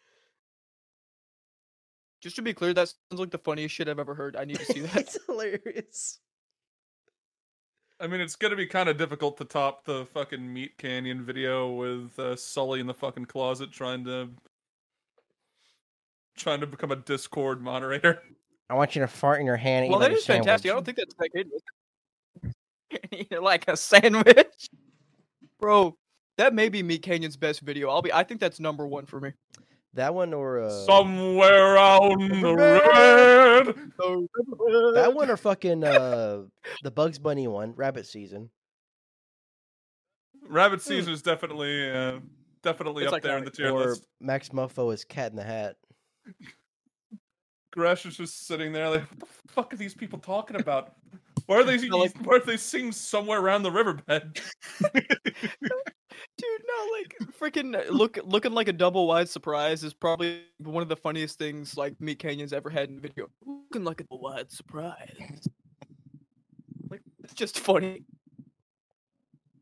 [2.20, 4.36] Just to be clear, that sounds like the funniest shit I've ever heard.
[4.36, 4.96] I need to see that.
[4.96, 6.20] it's hilarious.
[8.00, 11.72] I mean, it's gonna be kind of difficult to top the fucking Meat Canyon video
[11.72, 14.30] with uh, Sully in the fucking closet trying to
[16.36, 18.22] trying to become a Discord moderator.
[18.70, 19.86] I want you to fart in your hand.
[19.86, 20.70] And well, eat like that fantastic.
[20.70, 22.54] I don't think that's Zach Hadel.
[23.12, 24.70] Eat it like a sandwich,
[25.60, 25.98] bro.
[26.38, 27.90] That may be Meat Canyon's best video.
[27.90, 28.14] I'll be.
[28.14, 29.34] I think that's number one for me.
[29.98, 33.68] That one or uh, Somewhere on the Riverbed.
[33.68, 33.76] red.
[34.96, 36.44] that one or fucking uh,
[36.84, 38.52] the Bugs Bunny one, Rabbit Season.
[40.48, 42.20] Rabbit season is definitely uh,
[42.64, 43.56] definitely It's up there in the iconic.
[43.56, 44.06] tier or list.
[44.22, 45.76] Max Muffo is Cat in the Hat.
[47.74, 50.94] Gresh is just sitting there like, what the fuck are these people talking about?
[51.48, 51.78] Why are they?
[51.88, 54.40] No, like- why are they singing somewhere around the riverbed?
[56.38, 60.90] Dude, no, like freaking look looking like a double wide surprise is probably one of
[60.90, 63.28] the funniest things like Meat Canyon's ever had in video.
[63.46, 65.48] Looking like a double wide surprise.
[66.90, 68.04] Like it's just funny.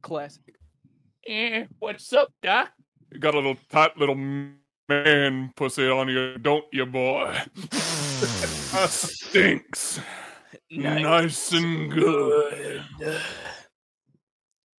[0.02, 0.56] Classic.
[1.28, 2.72] Eh, what's up, Doc?
[3.12, 7.38] You got a little tight little man pussy on you, don't you, boy?
[7.72, 10.00] that stinks.
[10.72, 12.84] Nice and good.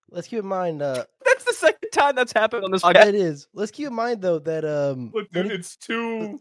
[0.09, 0.81] Let's keep in mind.
[0.81, 3.13] Uh, That's the second time that's happened on this it podcast.
[3.13, 3.47] is.
[3.53, 5.11] Let's keep in mind though that um.
[5.13, 6.39] Look, dude, it's too,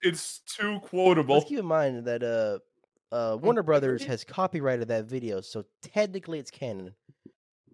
[0.00, 1.34] it's too quotable.
[1.34, 6.38] Let's keep in mind that uh, uh, Warner Brothers has copyrighted that video, so technically
[6.38, 6.94] it's canon.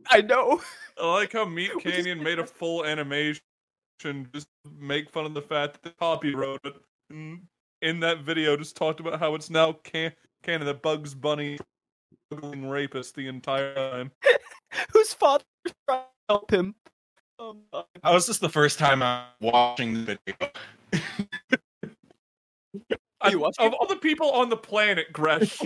[0.09, 0.61] I know.
[1.01, 3.41] I like how Meat Which Canyon made a full animation
[4.35, 4.49] just
[4.81, 6.75] make fun of the fact that the copy wrote it.
[7.11, 7.43] And
[7.83, 11.59] in that video, just talked about how it's now can- canon that Bugs Bunny
[12.31, 14.11] struggling rapist the entire time.
[14.93, 15.45] Whose father
[15.89, 16.75] tried to help him?
[17.39, 17.63] Um,
[18.03, 20.51] How is this the first time I'm watching the video?
[23.21, 25.61] I- watching of all the people on the planet, Gresh,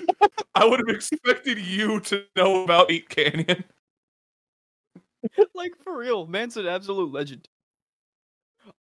[0.54, 3.64] I would have expected you to know about Meat Canyon.
[5.54, 7.48] like for real, man's an absolute legend.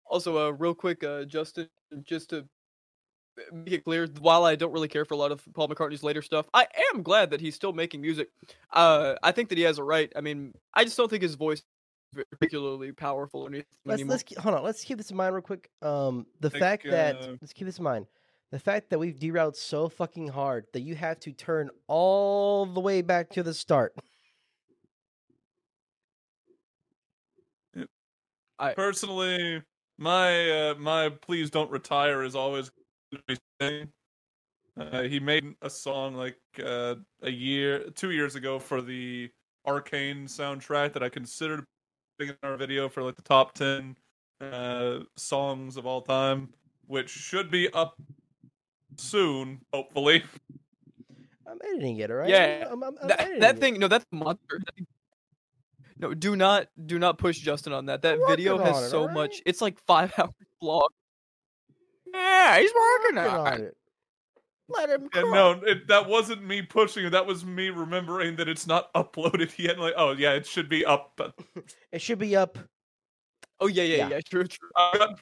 [0.07, 1.69] Also, uh, real quick, uh, Justin,
[2.03, 2.47] just to
[3.53, 6.23] make it clear, while I don't really care for a lot of Paul McCartney's later
[6.23, 8.29] stuff, I am glad that he's still making music.
[8.73, 10.13] Uh, I think that he has a right.
[10.17, 11.63] I mean, I just don't think his voice
[12.17, 14.13] is particularly powerful or anything Let's anymore.
[14.13, 14.63] let's keep, hold on.
[14.63, 15.71] Let's keep this in mind real quick.
[15.83, 18.07] Um, the Think, fact that uh, let's keep this in mind.
[18.51, 22.81] The fact that we've derailed so fucking hard that you have to turn all the
[22.81, 23.95] way back to the start.
[28.57, 29.63] I, Personally,
[29.99, 32.71] my uh, my please don't retire is always
[33.61, 33.87] gonna.
[34.77, 39.31] Uh, he made a song like uh, a year, two years ago for the
[39.67, 41.65] Arcane soundtrack that I considered
[42.19, 43.97] putting in our video for like the top ten
[44.41, 46.49] uh, songs of all time,
[46.87, 47.97] which should be up
[48.97, 50.25] soon, hopefully.
[51.47, 52.11] I'm editing it.
[52.11, 52.29] All right.
[52.29, 54.61] Yeah, I'm, I'm, I'm that, that thing, no, that's a monster.
[55.99, 58.03] No, do not, do not push Justin on that.
[58.03, 59.15] That I'm video has it, so alright?
[59.15, 59.43] much.
[59.47, 60.89] It's like five hours long.
[62.15, 63.61] Yeah, he's working Working on on it.
[63.65, 63.77] it.
[64.69, 65.09] Let him.
[65.15, 67.11] Yeah, no, it, that wasn't me pushing it.
[67.11, 69.79] That was me remembering that it's not uploaded yet.
[69.79, 71.13] Like, oh yeah, it should be up.
[71.17, 71.35] But
[71.93, 72.59] It should be up.
[73.61, 74.09] Oh yeah, yeah, Yeah.
[74.09, 74.21] yeah.
[74.21, 74.71] True, true.
[74.77, 75.21] I, got,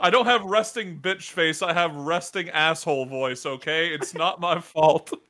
[0.00, 1.62] I don't have resting bitch face.
[1.62, 3.46] I have resting asshole voice.
[3.46, 5.12] Okay, it's not my fault.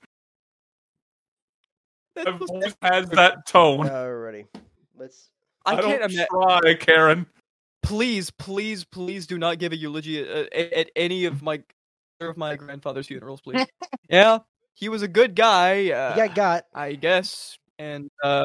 [2.16, 3.86] That I've always had that tone.
[3.88, 4.46] Alrighty.
[4.98, 5.28] Let's.
[5.66, 6.26] I, don't can't imagine.
[6.30, 7.26] try, Karen.
[7.86, 11.62] Please, please, please do not give a eulogy at, at, at any of my
[12.20, 13.64] of my grandfather's funerals, please.
[14.10, 14.38] yeah,
[14.74, 15.90] he was a good guy.
[15.90, 16.64] Uh, You got got.
[16.74, 18.44] I guess, and uh,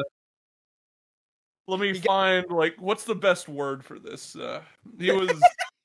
[1.66, 4.36] Let me You get- find like what's the best word for this.
[4.36, 4.60] Uh,
[4.98, 5.30] he was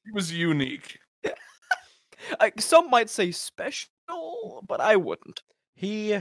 [0.05, 0.99] he was unique.
[2.39, 3.89] I, some might say special,
[4.67, 5.41] but I wouldn't.
[5.75, 6.17] He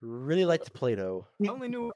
[0.00, 1.26] really liked Play-Doh.
[1.44, 1.92] I only knew.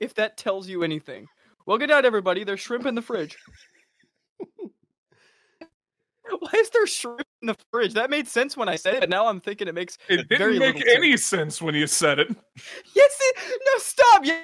[0.00, 1.26] If that tells you anything.
[1.66, 2.44] Well, good night, everybody.
[2.44, 3.36] There's shrimp in the fridge.
[6.38, 7.94] Why is there shrimp in the fridge?
[7.94, 10.58] That made sense when I said it, but now I'm thinking it makes It didn't
[10.58, 10.96] make little sense.
[10.96, 12.28] any sense when you said it.
[12.94, 14.24] Yes, it, no, stop.
[14.24, 14.42] Yes,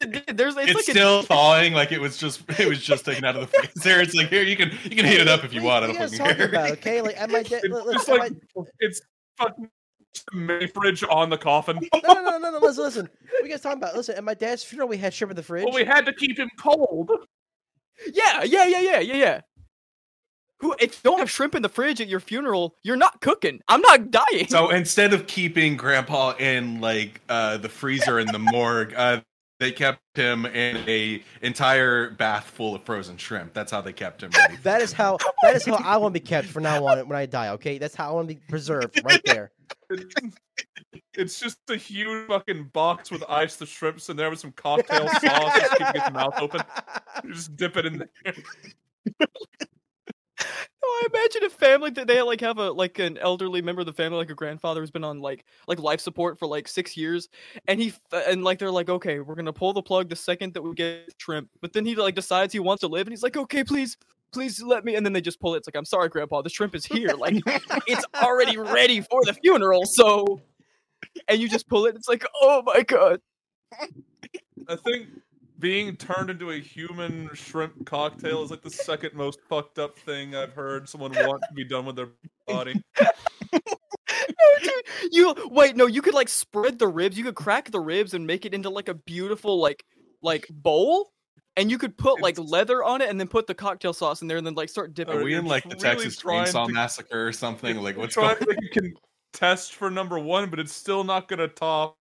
[0.00, 0.36] it did.
[0.36, 3.36] There's it's, It's, like still thawing, like it was just it was just taken out
[3.36, 4.00] of the freezer.
[4.00, 5.84] It's like here you can you can heat it up if you want.
[5.84, 6.48] I don't are you guys fucking talking care.
[6.48, 6.70] about?
[6.78, 7.60] Okay, like at my dad.
[7.64, 8.32] It's just like
[8.80, 9.00] it's
[9.38, 9.68] fucking
[10.32, 11.78] mini fridge on the coffin.
[11.94, 12.58] no, no, no, no, no.
[12.58, 13.08] Listen, listen.
[13.30, 13.96] What are you guys talking about?
[13.96, 15.64] Listen, at my dad's funeral, we had shrimp in the fridge.
[15.64, 17.10] Well, we had to keep him cold.
[18.12, 19.40] yeah, yeah, yeah, yeah, yeah, yeah.
[20.60, 20.74] Who?
[20.78, 23.60] If you don't have shrimp in the fridge at your funeral, you're not cooking.
[23.66, 24.46] I'm not dying.
[24.48, 29.20] So instead of keeping Grandpa in like uh, the freezer in the morgue, uh,
[29.62, 33.54] they kept him in a entire bath full of frozen shrimp.
[33.54, 34.56] That's how they kept him ready.
[34.64, 35.18] That is how.
[35.42, 37.50] That is how I want to be kept from now on when I die.
[37.50, 39.52] Okay, that's how I want to be preserved right there.
[41.14, 45.08] It's just a huge fucking box with ice, the shrimps in there with some cocktail
[45.08, 45.20] sauce,
[45.60, 46.60] just keeping its mouth open.
[47.22, 48.34] You just dip it in there.
[50.40, 53.86] No, I imagine a family that they like have a like an elderly member of
[53.86, 56.96] the family, like a grandfather who's been on like like life support for like six
[56.96, 57.28] years,
[57.68, 60.62] and he and like they're like, okay, we're gonna pull the plug the second that
[60.62, 63.36] we get shrimp, but then he like decides he wants to live, and he's like,
[63.36, 63.96] okay, please,
[64.32, 65.58] please let me, and then they just pull it.
[65.58, 67.36] It's like, I'm sorry, Grandpa, the shrimp is here, like
[67.86, 70.40] it's already ready for the funeral, so,
[71.28, 71.94] and you just pull it.
[71.94, 73.20] It's like, oh my god,
[74.68, 75.08] I think
[75.62, 80.34] being turned into a human shrimp cocktail is like the second most fucked up thing
[80.34, 82.08] I've heard someone want to be done with their
[82.48, 82.74] body.
[83.00, 83.60] no,
[84.60, 84.72] dude,
[85.12, 88.26] you wait, no, you could like spread the ribs, you could crack the ribs and
[88.26, 89.84] make it into like a beautiful like
[90.20, 91.12] like bowl.
[91.54, 94.28] And you could put like leather on it, and then put the cocktail sauce in
[94.28, 95.18] there, and then like start dipping.
[95.18, 97.76] Are we in like the really Texas trying Chainsaw to- Massacre or something?
[97.76, 98.56] Like what's trying going?
[98.56, 98.94] to you can
[99.34, 101.98] test for number one, but it's still not gonna top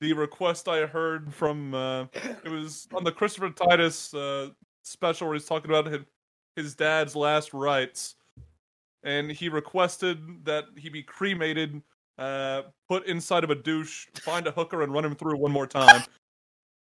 [0.00, 2.06] the request I heard from uh
[2.44, 4.50] it was on the Christopher Titus uh
[4.82, 6.00] special where he's talking about his,
[6.56, 8.16] his dad's last rites.
[9.02, 11.80] And he requested that he be cremated,
[12.18, 15.66] uh, put inside of a douche, find a hooker, and run him through one more
[15.66, 16.02] time.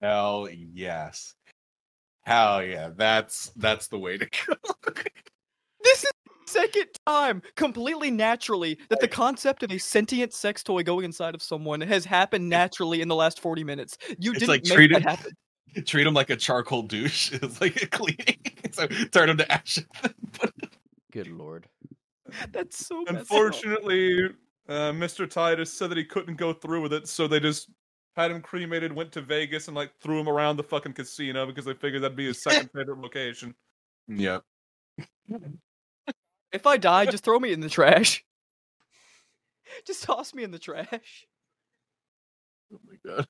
[0.03, 1.35] Hell yes.
[2.23, 2.91] Hell yeah.
[2.97, 4.55] That's that's the way to go.
[5.85, 10.83] This is the second time, completely naturally, that the concept of a sentient sex toy
[10.83, 13.97] going inside of someone has happened naturally in the last forty minutes.
[14.19, 15.33] You It's didn't like make treated- that happen.
[15.85, 17.31] Treat him like a charcoal douche.
[17.43, 18.39] It's like a cleaning.
[18.73, 19.85] so turn him to ashes.
[21.13, 21.67] Good lord.
[22.53, 23.05] That's so.
[23.07, 24.25] Unfortunately,
[24.69, 25.29] uh, Mr.
[25.29, 27.71] Titus said that he couldn't go through with it, so they just
[28.17, 31.65] had him cremated, went to Vegas, and like threw him around the fucking casino because
[31.67, 33.55] they figured that'd be his second favorite location.
[34.09, 34.43] yep.
[36.53, 38.25] If I die, just throw me in the trash.
[39.87, 41.27] Just toss me in the trash.
[42.73, 43.27] Oh my god.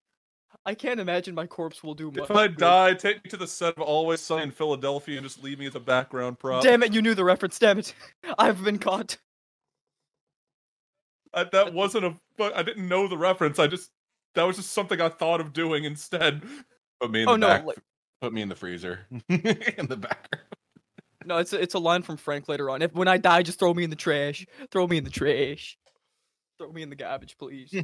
[0.65, 2.31] I can't imagine my corpse will do much.
[2.31, 5.43] If I die, take me to the set of Always Sunny in Philadelphia and just
[5.43, 6.63] leave me as a background prop.
[6.63, 7.59] Damn it, you knew the reference.
[7.59, 7.93] Damn it.
[8.39, 9.19] I've been caught.
[11.35, 12.15] I, that wasn't a.
[12.57, 13.59] I didn't know the reference.
[13.59, 13.91] I just
[14.37, 16.43] that was just something I thought of doing instead.
[17.01, 17.65] Put me in Oh, the no, back.
[17.67, 17.79] like-
[18.21, 19.01] Put me in the freezer.
[19.29, 20.47] in the background.
[21.29, 22.83] No, it's a, it's a line from Frank later on.
[22.83, 24.47] If when I die, just throw me in the trash.
[24.71, 25.77] Throw me in the trash.
[26.59, 27.73] Throw me in the garbage, please.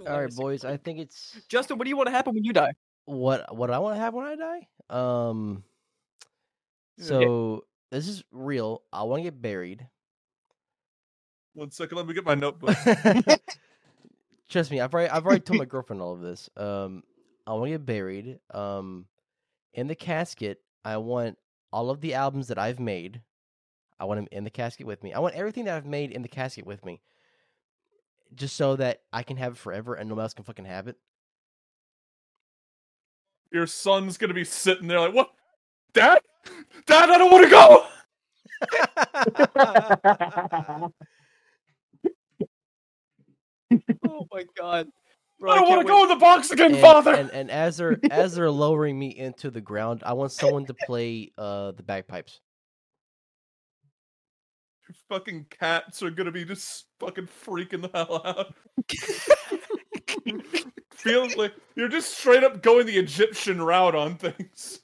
[0.00, 0.64] All right, boys.
[0.64, 2.72] I think it's Justin, what do you want to happen when you die?
[3.06, 4.68] what what I want to have when I die.
[4.90, 5.64] Um.
[6.98, 7.04] Yeah.
[7.04, 8.82] So this is real.
[8.92, 9.86] I want to get buried.
[11.54, 12.76] One second, let me get my notebook.
[14.48, 16.50] Trust me, I've already I've already told my girlfriend all of this.
[16.56, 17.02] Um,
[17.46, 18.38] I want to get buried.
[18.52, 19.06] Um,
[19.72, 21.36] in the casket, I want
[21.72, 23.20] all of the albums that I've made.
[23.98, 25.12] I want them in the casket with me.
[25.12, 27.00] I want everything that I've made in the casket with me,
[28.36, 30.96] just so that I can have it forever and nobody else can fucking have it.
[33.50, 35.30] Your son's gonna be sitting there like, what?
[35.92, 36.20] Dad?
[36.86, 37.86] Dad, I don't want to go!
[44.08, 44.86] oh my god.
[45.38, 47.14] Bro, I don't can't want to go in the box again, and, father!
[47.14, 50.74] and and as they're as they're lowering me into the ground, I want someone to
[50.74, 52.40] play uh the bagpipes.
[54.88, 58.54] Your fucking cats are gonna be just fucking freaking the hell out.
[60.94, 64.80] Feels like you're just straight up going the Egyptian route on things.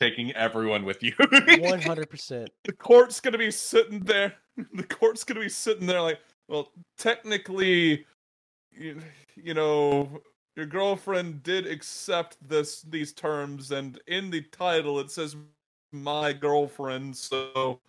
[0.00, 1.12] Taking everyone with you.
[1.60, 2.48] One hundred percent.
[2.64, 4.34] The court's gonna be sitting there.
[4.74, 8.06] The court's gonna be sitting there like, well, technically,
[8.74, 9.00] you,
[9.36, 10.20] you know,
[10.56, 15.36] your girlfriend did accept this these terms, and in the title it says
[15.92, 17.80] "my girlfriend," so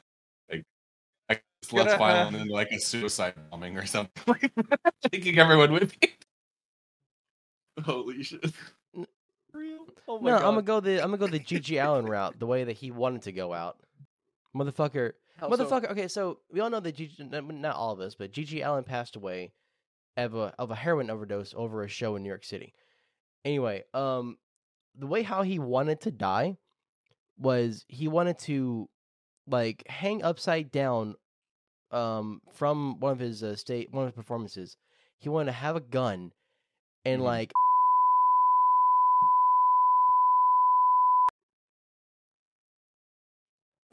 [0.50, 4.36] It's less Gonna violent have- than like a suicide bombing or something.
[5.12, 6.10] Taking everyone with you.
[7.84, 8.46] Holy shit.
[9.54, 9.86] Real?
[10.08, 10.46] Oh my No, god.
[10.48, 12.92] I'm gonna go the I'm gonna go the GG Allen route, the way that he
[12.92, 13.78] wanted to go out.
[14.56, 15.66] Motherfucker, How so?
[15.66, 15.90] motherfucker.
[15.92, 18.84] Okay, so we all know that GG, n- not all of us, but GG Allen
[18.84, 19.52] passed away
[20.18, 22.74] of a of a heroin overdose over a show in New York City.
[23.46, 24.38] Anyway, um,
[24.98, 26.58] the way how he wanted to die
[27.38, 28.88] was he wanted to
[29.48, 31.16] like hang upside down
[31.92, 34.78] um from one of his uh, state one of his performances.
[35.20, 36.32] He wanted to have a gun
[37.06, 37.26] and Mhm.
[37.26, 37.54] like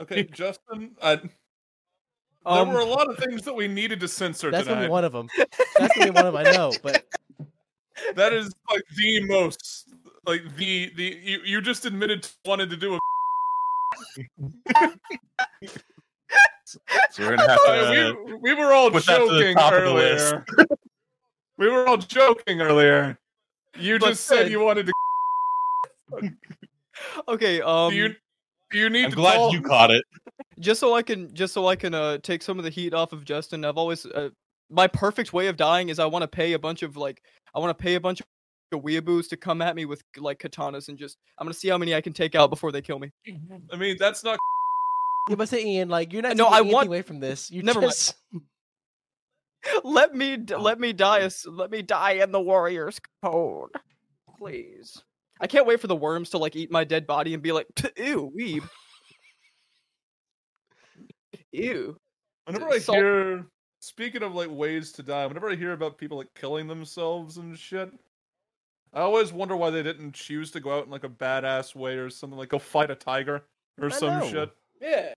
[0.01, 0.97] okay, Justin.
[1.03, 1.21] I,
[2.45, 4.79] there Um, were a lot of things that we needed to censor that's tonight.
[4.79, 5.29] only one of them.
[5.79, 6.47] That's only one of them.
[6.47, 7.05] I know, but
[8.15, 9.89] That is like the most
[10.27, 12.99] like the the you, you just admitted to wanted to do a
[16.65, 16.79] So
[17.19, 18.25] we're gonna have Uh, to.
[18.27, 20.33] we, we were all put that to the joking top of the list.
[20.35, 20.45] earlier.
[21.59, 23.19] we were all joking earlier.
[23.79, 24.93] You But just said then- you wanted to.
[27.29, 28.15] okay, um do you do
[28.73, 30.05] you need I'm to glad call- you caught it.
[30.61, 33.13] just so I can just so I can uh take some of the heat off
[33.13, 33.65] of Justin.
[33.65, 34.31] I've always uh,
[34.71, 37.23] my perfect way of dying is I want to pay a bunch of like
[37.55, 38.27] I want to pay a bunch of
[38.83, 41.95] weeaboos to come at me with like katanas and just I'm gonna see how many
[41.95, 43.11] I can take out before they kill me.
[43.73, 44.39] I mean, that's not.
[45.29, 47.51] you must say, Ian, like you're not No, taking I anything want- away from this.
[47.51, 47.91] You Never mind.
[47.91, 48.15] just
[49.85, 53.71] let me Oh, let me die let me die in the warrior's code,
[54.39, 55.03] please.
[55.41, 57.67] I can't wait for the worms to like eat my dead body and be like,
[57.97, 58.69] ew, weeb.
[61.53, 61.97] Ew.
[62.45, 63.47] Whenever I Salt- hear,
[63.81, 67.59] speaking of like ways to die, whenever I hear about people like killing themselves and
[67.59, 67.91] shit,
[68.93, 71.97] I always wonder why they didn't choose to go out in like a badass way
[71.97, 73.43] or something, like go fight a tiger
[73.81, 74.29] or I some know.
[74.29, 74.51] shit.
[74.81, 75.13] Yeah.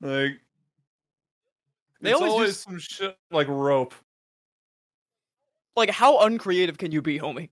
[0.00, 0.40] Like,
[2.00, 3.94] They always always use- some shit like rope.
[5.76, 7.50] Like how uncreative can you be, homie?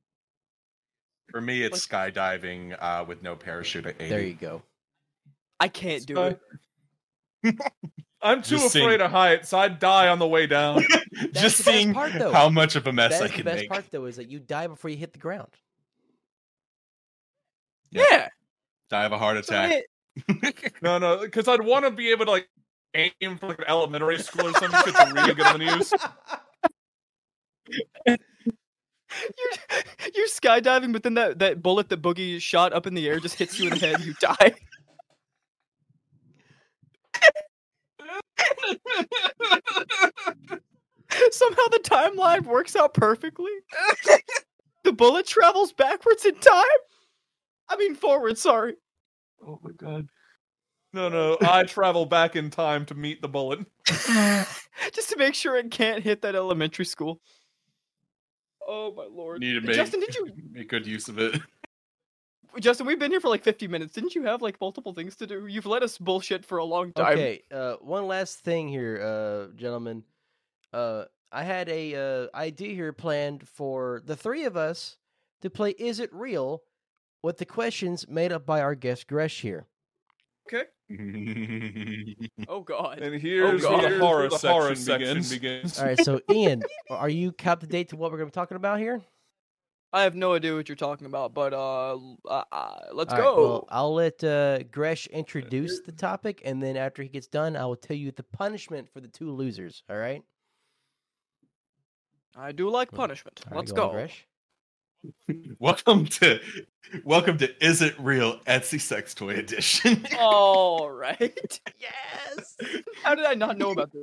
[1.31, 4.09] For me, it's skydiving uh, with no parachute at 80.
[4.09, 4.62] there you go.
[5.61, 6.37] I can't do Sky-
[7.45, 7.57] it.
[8.22, 9.51] I'm too Just afraid seeing- of heights.
[9.51, 10.83] So I'd die on the way down.
[11.12, 12.33] That's Just the best seeing part, though.
[12.33, 13.70] how much of a mess That I is the can best make.
[13.70, 15.49] part, though, is that you die before you hit the ground.
[17.91, 18.03] Yeah.
[18.11, 18.29] Yeah.
[18.91, 19.85] Die of a heart So attack.
[20.16, 22.49] it- no, no, because I'd want to be able to like
[22.95, 25.95] aim for like an elementary school or something shit to really get them to use.
[30.19, 33.21] You're you're skydiving, but then that, that bullet that Boogie shot up in the air
[33.21, 34.53] just hits you in the head, you die.
[41.31, 43.53] Somehow the timeline works out perfectly.
[44.83, 46.64] the bullet travels backwards in time.
[47.69, 48.75] I mean forward, sorry.
[49.47, 50.09] oh my god.
[50.93, 53.61] No, no, I travel back in time to meet the bullet.
[53.87, 57.21] Just to make sure it can't hit that elementary school.
[58.69, 59.41] Oh my lord.
[59.41, 61.41] Need to make, Justin, did you make good use of it.
[62.61, 63.95] Justin, we've been here for like 50 minutes.
[63.95, 65.47] Didn't you have like multiple things to do?
[65.47, 67.12] You've let us bullshit for a long time.
[67.12, 70.05] Okay, uh, one last thing here, uh, gentlemen.
[70.73, 74.97] Uh, I had a uh, idea here planned for the three of us
[75.41, 76.62] to play "Is It Real?"
[77.23, 79.66] with the questions made up by our guest Gresh here.
[80.53, 80.64] Okay.
[82.49, 83.01] Oh god.
[83.01, 83.82] And here's God.
[83.82, 85.78] where the horror, the section, horror begins.
[85.78, 88.40] All right, so Ian, are you up to date to what we're going to be
[88.40, 89.03] talking about here?
[89.92, 91.96] I have no idea what you're talking about, but uh,
[92.26, 93.36] uh, uh let's All right, go.
[93.36, 97.64] well, I'll let uh, Gresh introduce the topic, and then after he gets done, I
[97.66, 99.82] will tell you the punishment for the two losers.
[99.90, 100.22] All right.
[102.36, 103.40] I do like punishment.
[103.46, 103.94] All right, let's go on.
[103.94, 104.28] Gresh.
[105.59, 106.40] welcome to
[107.05, 110.05] welcome to Is It Real Etsy Sex Toy Edition.
[110.18, 111.61] All right.
[111.80, 112.57] Yes.
[113.03, 114.03] How did I not know about this?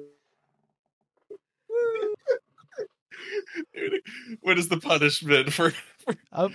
[4.42, 5.74] What is the punishment for,
[6.32, 6.50] I'll,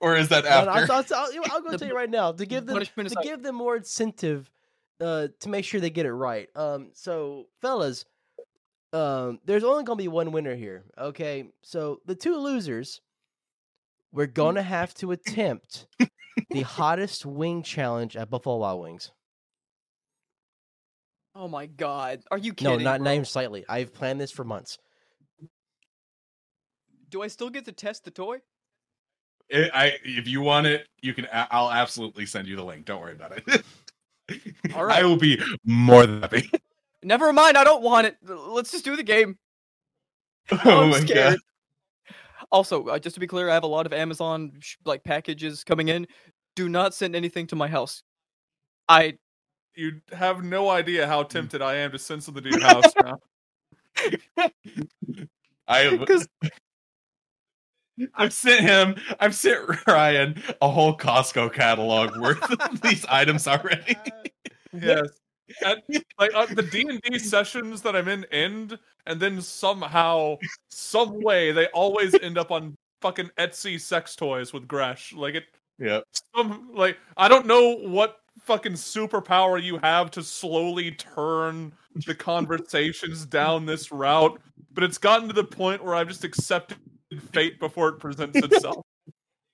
[0.00, 0.70] or is that after?
[0.70, 3.14] I'll, I'll, I'll, I'll go The tell you right now to give them punishment to
[3.16, 4.50] like- give them more incentive
[5.00, 6.48] uh, to make sure they get it right.
[6.54, 8.04] Um, so fellas,
[8.92, 10.84] um, there's only gonna be one winner here.
[10.98, 13.00] Okay, so the two losers,
[14.14, 14.34] we're mm.
[14.34, 15.86] gonna have to attempt
[16.50, 19.12] the hottest wing challenge at Buffalo Wild Wings.
[21.34, 22.22] Oh my god.
[22.30, 22.84] Are you No, kidding?
[22.84, 23.12] not not bro?
[23.12, 23.64] even slightly.
[23.68, 24.78] I've planned this for months.
[27.10, 28.38] Do I still get to test the toy?
[29.52, 31.26] I, I- if you want it, you can.
[31.32, 32.86] I'll absolutely send you the link.
[32.86, 33.64] Don't worry about it.
[34.74, 35.02] All right.
[35.02, 36.50] I will be more than happy.
[37.02, 38.16] Never mind, I don't want it.
[38.26, 39.38] Let's just do the game.
[40.64, 41.34] Oh, I'm my scared.
[41.34, 41.38] god!
[42.50, 45.64] Also, uh, just to be clear, I have a lot of Amazon sh- like packages
[45.64, 46.06] coming in.
[46.56, 48.02] Do not send anything to my house.
[48.88, 49.18] I
[49.74, 53.18] You have no idea how tempted I am to send something to your house now.
[55.66, 56.06] I have.
[58.14, 58.96] I've sent him.
[59.20, 63.96] I've sent Ryan a whole Costco catalog worth of these items already.
[64.72, 65.08] Yes.
[65.64, 65.78] At,
[66.18, 70.36] like uh, the D and D sessions that I'm in end, and then somehow,
[70.70, 75.12] some way, they always end up on fucking Etsy sex toys with Gresh.
[75.12, 75.44] Like it,
[75.78, 76.00] yeah.
[76.34, 81.72] some like I don't know what fucking superpower you have to slowly turn
[82.06, 84.40] the conversations down this route,
[84.72, 86.78] but it's gotten to the point where I've just accepted
[87.32, 88.84] fate before it presents itself.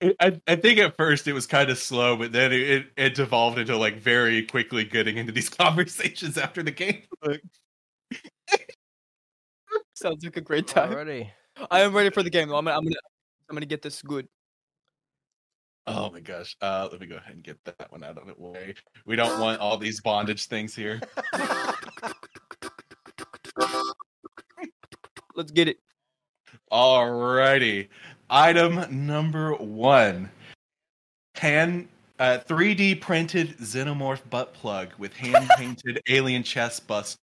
[0.03, 3.15] I, I think at first it was kind of slow, but then it, it, it
[3.15, 7.03] devolved into like very quickly getting into these conversations after the game.
[9.95, 10.93] sounds like a great time.
[10.93, 11.31] Alrighty.
[11.71, 12.49] I am ready for the game.
[12.49, 12.57] Though.
[12.57, 12.97] I'm gonna, I'm gonna,
[13.51, 14.27] I'm gonna get this good.
[15.87, 16.57] Oh my gosh.
[16.63, 18.75] Uh, let me go ahead and get that one out of the way.
[19.05, 21.01] We don't want all these bondage things here.
[25.35, 25.79] Let's get it.
[26.73, 27.89] Alrighty.
[28.31, 30.31] Item number one.
[31.35, 31.89] Hand
[32.21, 37.19] uh, 3D printed xenomorph butt plug with hand painted alien chest buster.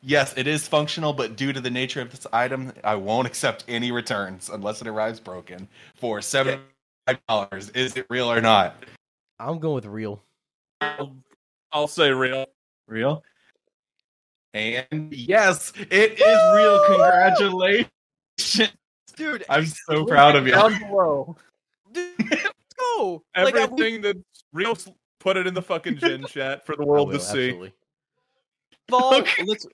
[0.00, 3.64] Yes, it is functional, but due to the nature of this item, I won't accept
[3.68, 6.62] any returns unless it arrives broken for seventy
[7.06, 7.68] five dollars.
[7.70, 8.76] Is it real or not?
[9.38, 10.22] I'm going with real.
[10.80, 11.14] I'll,
[11.70, 12.46] I'll say real.
[12.88, 13.22] Real.
[14.54, 16.80] And yes, it is real.
[16.86, 18.72] Congratulations.
[19.16, 20.52] Dude, I'm so proud of you.
[20.52, 21.36] Down below.
[21.92, 22.48] dude, let's
[22.78, 23.22] go.
[23.36, 24.18] Like, I- Everything that's
[24.52, 24.76] real,
[25.20, 27.48] put it in the fucking Gen chat for the world will, to see.
[27.50, 27.72] absolutely.
[28.88, 29.44] we've all, Okay.
[29.44, 29.66] let's,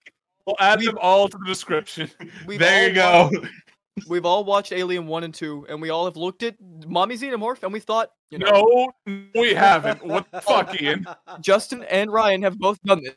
[0.47, 2.11] We'll add them all to the description.
[2.47, 3.30] there you go.
[3.32, 3.53] watched-
[4.09, 6.55] we've all watched Alien One and Two, and we all have looked at
[6.86, 10.03] Mommy Xenomorph, and we thought, you know, No, we haven't.
[10.07, 11.07] What the fuck, Ian?
[11.41, 13.16] Justin and Ryan have both done this.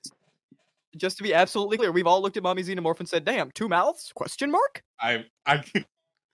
[0.98, 3.70] Just to be absolutely clear, we've all looked at Mommy Xenomorph and said, "Damn, two
[3.70, 4.84] mouths?" Question mark.
[5.00, 5.64] I, I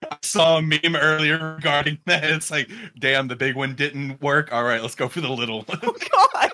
[0.04, 2.24] I saw a meme earlier regarding that.
[2.24, 2.70] It's like,
[3.00, 4.54] damn, the big one didn't work.
[4.54, 5.80] All right, let's go for the little one.
[5.84, 6.52] Oh God!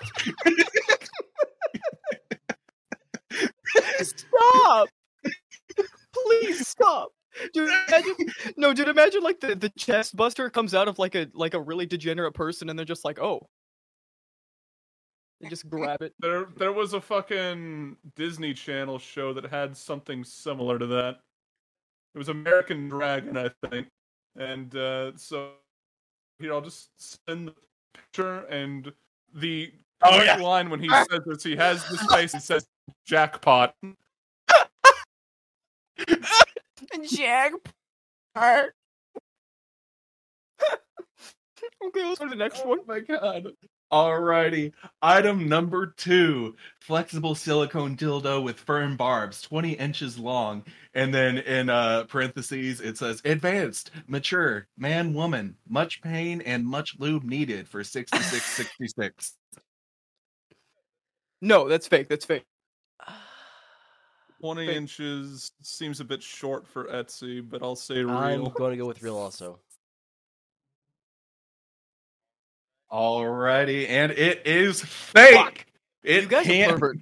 [4.04, 4.90] stop!
[6.14, 7.10] Please stop!
[7.54, 8.16] Dude, imagine,
[8.58, 11.62] no, dude, imagine like the, the chest buster comes out of like a like a
[11.62, 13.48] really degenerate person, and they're just like, oh,
[15.44, 16.14] they just grab it.
[16.20, 21.20] There, there was a fucking Disney Channel show that had something similar to that.
[22.14, 23.88] It was American Dragon, I think,
[24.38, 25.52] and uh, so
[26.40, 26.90] here I'll just
[27.28, 27.54] send the
[27.94, 28.92] picture and
[29.34, 29.72] the
[30.06, 30.36] Oh, yeah.
[30.36, 31.44] line when he says this.
[31.44, 32.34] He has this face.
[32.34, 32.68] He says
[33.06, 33.74] jackpot.
[37.10, 37.54] Jack.
[38.36, 38.74] Part.
[41.86, 42.80] okay, let's go to the next one.
[42.82, 43.48] Oh my god.
[43.94, 44.74] Alrighty.
[45.04, 50.64] Item number two flexible silicone dildo with firm barbs, 20 inches long.
[50.96, 56.96] And then in uh, parentheses, it says advanced, mature, man, woman, much pain and much
[56.98, 59.34] lube needed for 6666.
[61.46, 62.08] No, that's fake.
[62.08, 62.46] That's fake.
[64.40, 64.78] 20 Wait.
[64.78, 68.12] inches seems a bit short for Etsy, but I'll say real.
[68.12, 68.50] I'm real.
[68.52, 69.60] going to go with real also.
[72.94, 73.90] Alrighty.
[73.90, 75.36] And it is fake.
[75.36, 75.66] Fuck.
[76.04, 76.72] It you guys are can't.
[76.74, 76.98] pervert.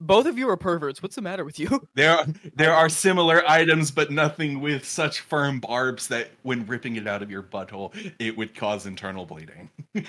[0.00, 1.02] Both of you are perverts.
[1.02, 1.82] What's the matter with you?
[1.94, 6.94] There are there are similar items, but nothing with such firm barbs that when ripping
[6.94, 9.68] it out of your butthole, it would cause internal bleeding.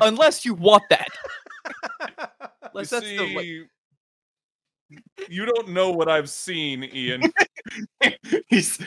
[0.00, 1.08] Unless you want that.
[1.64, 2.26] You
[2.74, 3.64] Unless that's the like, see,
[5.28, 7.22] you don't know what I've seen, Ian.
[8.48, 8.78] He's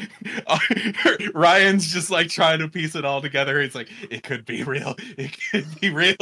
[0.47, 0.59] uh,
[1.33, 3.61] Ryan's just like trying to piece it all together.
[3.61, 4.95] He's like, it could be real.
[5.17, 6.15] It could be real.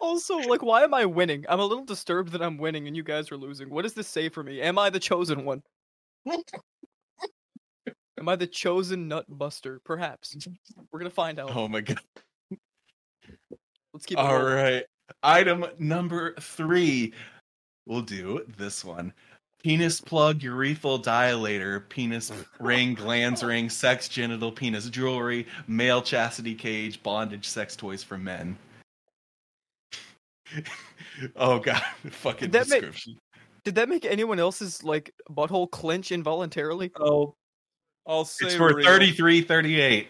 [0.00, 1.44] Also, like, why am I winning?
[1.48, 3.68] I'm a little disturbed that I'm winning and you guys are losing.
[3.68, 4.62] What does this say for me?
[4.62, 5.62] Am I the chosen one?
[8.18, 9.80] Am I the chosen nut buster?
[9.84, 10.36] Perhaps.
[10.90, 11.54] We're gonna find out.
[11.54, 12.00] oh my god.
[13.92, 14.84] Let's keep it All right.
[15.22, 17.12] Item number three.
[17.86, 19.12] We'll do this one.
[19.62, 22.44] Penis plug, urethral dilator, penis oh.
[22.60, 28.56] ring, glands ring, sex genital, penis jewelry, male chastity cage, bondage, sex toys for men.
[31.36, 33.16] oh god, fucking Did that make- description.
[33.64, 36.90] Did that make anyone else's like butthole clench involuntarily?
[36.96, 37.04] Oh.
[37.04, 37.36] I'll,
[38.18, 38.86] I'll say It's for real.
[38.86, 40.08] 33 38.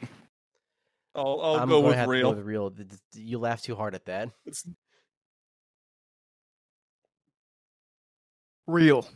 [1.16, 2.30] I'll, I'll go with real.
[2.30, 2.70] go with real.
[2.70, 4.30] Th- th- You laughed too hard at that.
[4.46, 4.64] It's
[8.68, 9.08] Real.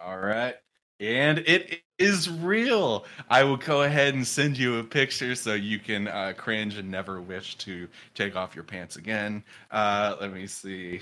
[0.00, 0.54] All right.
[0.98, 3.04] And it is real.
[3.28, 6.90] I will go ahead and send you a picture so you can uh, cringe and
[6.90, 9.42] never wish to take off your pants again.
[9.70, 11.00] Uh, let me see.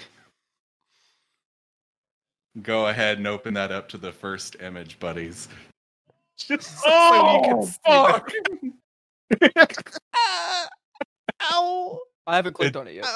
[2.63, 5.49] Go ahead and open that up to the first image, buddies.
[6.37, 8.31] Just so you can oh see fuck!
[11.53, 12.01] Ow!
[12.27, 13.07] I haven't clicked It- on it yet.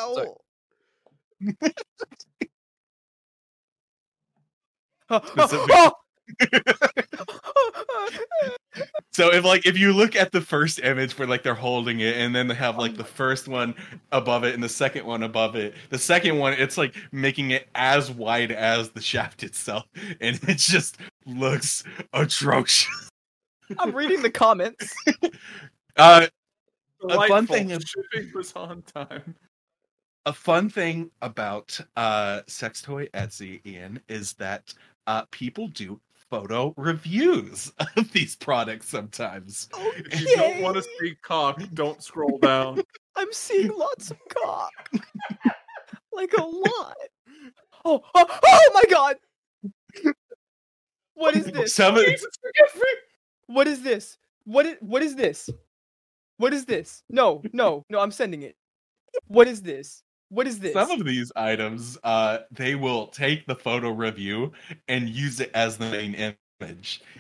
[5.48, 5.90] Sorry.
[9.12, 12.16] So if like if you look at the first image where like they're holding it
[12.16, 13.74] and then they have like the first one
[14.10, 17.68] above it and the second one above it, the second one it's like making it
[17.74, 19.84] as wide as the shaft itself,
[20.22, 20.96] and it just
[21.26, 21.84] looks
[22.14, 23.10] atrocious.
[23.78, 24.94] I'm reading the comments.
[25.98, 26.26] Uh,
[27.06, 29.34] A fun thing is- shipping was on time.
[30.24, 34.72] a fun thing about uh sex toy Etsy, Ian, is that
[35.07, 36.00] uh people do
[36.32, 39.68] photo reviews of these products sometimes.
[39.76, 42.80] If you don't want to see cock, don't scroll down.
[43.16, 44.72] I'm seeing lots of cock.
[46.12, 46.96] like a lot.
[47.84, 49.16] Oh, oh, oh my god!
[51.14, 51.78] What is this?
[51.78, 51.98] Of
[53.46, 54.16] What is this?
[54.44, 55.50] What is what is this?
[56.38, 57.03] What is this?
[57.11, 58.57] No, no, no, I'm sending it.
[59.26, 60.03] What is this?
[60.33, 60.72] What is this?
[60.72, 64.53] Some of these items, uh, they will take the photo review
[64.89, 67.03] and use it as the main image.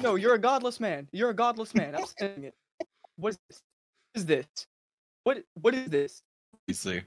[0.00, 1.08] No, you're a godless man.
[1.12, 1.94] You're a godless man.
[1.94, 2.54] I'm saying it.
[3.16, 3.62] What is this?
[4.12, 4.46] What is this?
[5.22, 6.22] What what is this?
[6.66, 7.00] You see.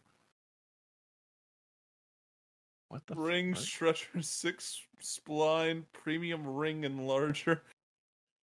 [2.89, 3.63] What the Ring fuck?
[3.63, 7.59] stretcher six spline premium ring enlarger.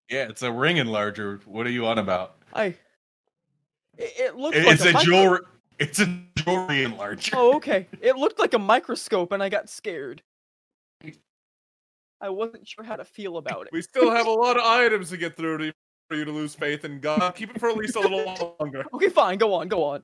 [0.09, 1.45] Yeah, it's a ring enlarger.
[1.47, 2.37] What are you on about?
[2.53, 2.77] I it,
[4.19, 5.41] it looks It- like it's a micro- jewelry.
[5.79, 6.07] It's a
[6.37, 7.33] jewelry enlarger.
[7.35, 7.89] Oh, okay.
[8.01, 10.23] It looked like a microscope and I got scared.
[12.21, 13.73] I wasn't sure how to feel about it.
[13.73, 15.73] We still have a lot of items to get through to,
[16.09, 17.35] for you to lose faith in God.
[17.35, 18.25] Keep it for at least a little
[18.59, 18.85] longer.
[18.95, 19.37] Okay, fine.
[19.37, 19.69] Go on.
[19.69, 20.03] Go on.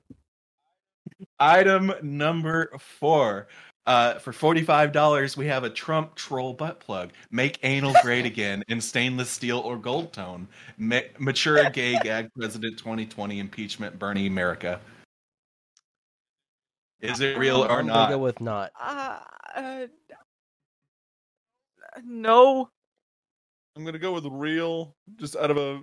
[1.39, 3.49] Item number four.
[3.87, 7.11] Uh, for forty-five dollars, we have a Trump troll butt plug.
[7.31, 10.47] Make anal great again in stainless steel or gold tone.
[10.77, 14.79] Ma- mature gay gag president 2020 impeachment Bernie America.
[17.01, 17.95] Is it real or I'm not?
[17.95, 18.73] gonna go with not.
[18.81, 19.19] Uh,
[19.57, 19.87] uh,
[22.05, 22.69] no.
[23.77, 25.83] I'm gonna go with real, just out of a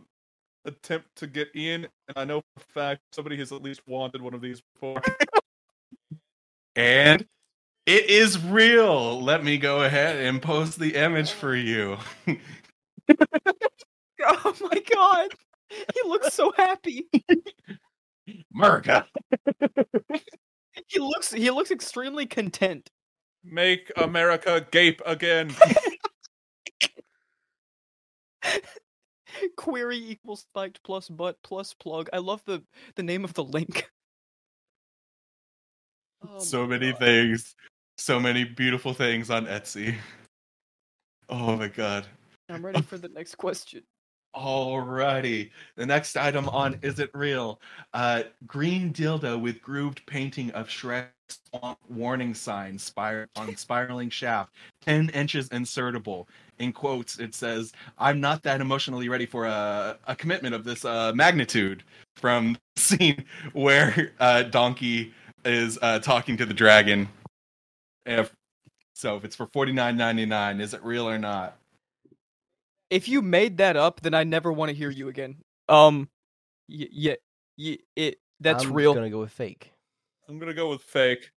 [0.65, 1.87] attempt to get Ian.
[2.07, 5.01] And I know for a fact somebody has at least wanted one of these before.
[6.75, 7.25] And
[7.87, 9.19] it is real.
[9.19, 11.97] Let me go ahead and post the image for you.
[14.21, 15.29] Oh my god.
[15.69, 17.07] He looks so happy.
[18.55, 19.05] America.
[20.87, 22.89] He looks he looks extremely content.
[23.43, 25.53] Make America gape again.
[29.57, 32.09] Query equals spiked plus butt plus plug.
[32.13, 32.63] I love the
[32.95, 33.89] the name of the link.
[36.27, 36.99] Oh so many God.
[36.99, 37.55] things.
[37.97, 39.95] So many beautiful things on Etsy.
[41.29, 42.05] Oh my god.
[42.49, 43.83] I'm ready for the next question.
[44.37, 45.49] Alrighty.
[45.75, 47.59] The next item on Is It Real?
[47.93, 51.07] Uh, green dildo with grooved painting of Shrek
[51.49, 56.27] swamp warning sign spir- on spiraling shaft, 10 inches insertable.
[56.59, 60.85] In quotes, it says, I'm not that emotionally ready for a, a commitment of this
[60.85, 61.83] uh, magnitude
[62.15, 65.13] from scene where uh, Donkey
[65.45, 67.09] is uh, talking to the dragon.
[68.05, 68.31] If,
[68.93, 71.57] so if it's for forty nine ninety nine, is it real or not?
[72.89, 75.37] If you made that up, then I never want to hear you again.
[75.67, 76.09] Um,
[76.69, 77.15] y- yeah,
[77.57, 78.91] y- it that's real.
[78.91, 79.71] I'm gonna go with fake.
[80.29, 81.31] I'm gonna go with fake.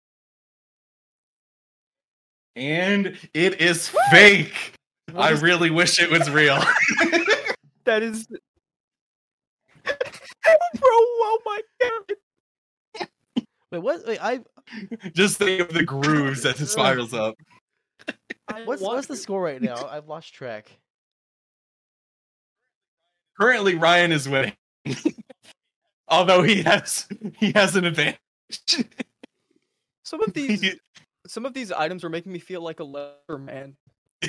[2.56, 4.72] And it is fake.
[5.12, 6.56] What I is- really wish it was real.
[7.84, 8.26] that is.
[9.84, 9.94] Bro,
[10.84, 13.06] oh my god!
[13.70, 14.06] Wait, what?
[14.06, 14.40] Wait, I
[15.14, 17.36] Just think of the grooves as it spirals up.
[18.64, 19.86] What's what's the score right now?
[19.86, 20.70] I've lost track.
[23.40, 24.54] Currently, Ryan is winning,
[26.08, 27.06] although he has
[27.38, 28.18] he has an advantage.
[30.04, 30.76] Some of these,
[31.26, 33.76] some of these items are making me feel like a leather man.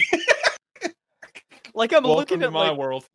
[1.73, 3.05] like I'm Welcome looking at my like, world.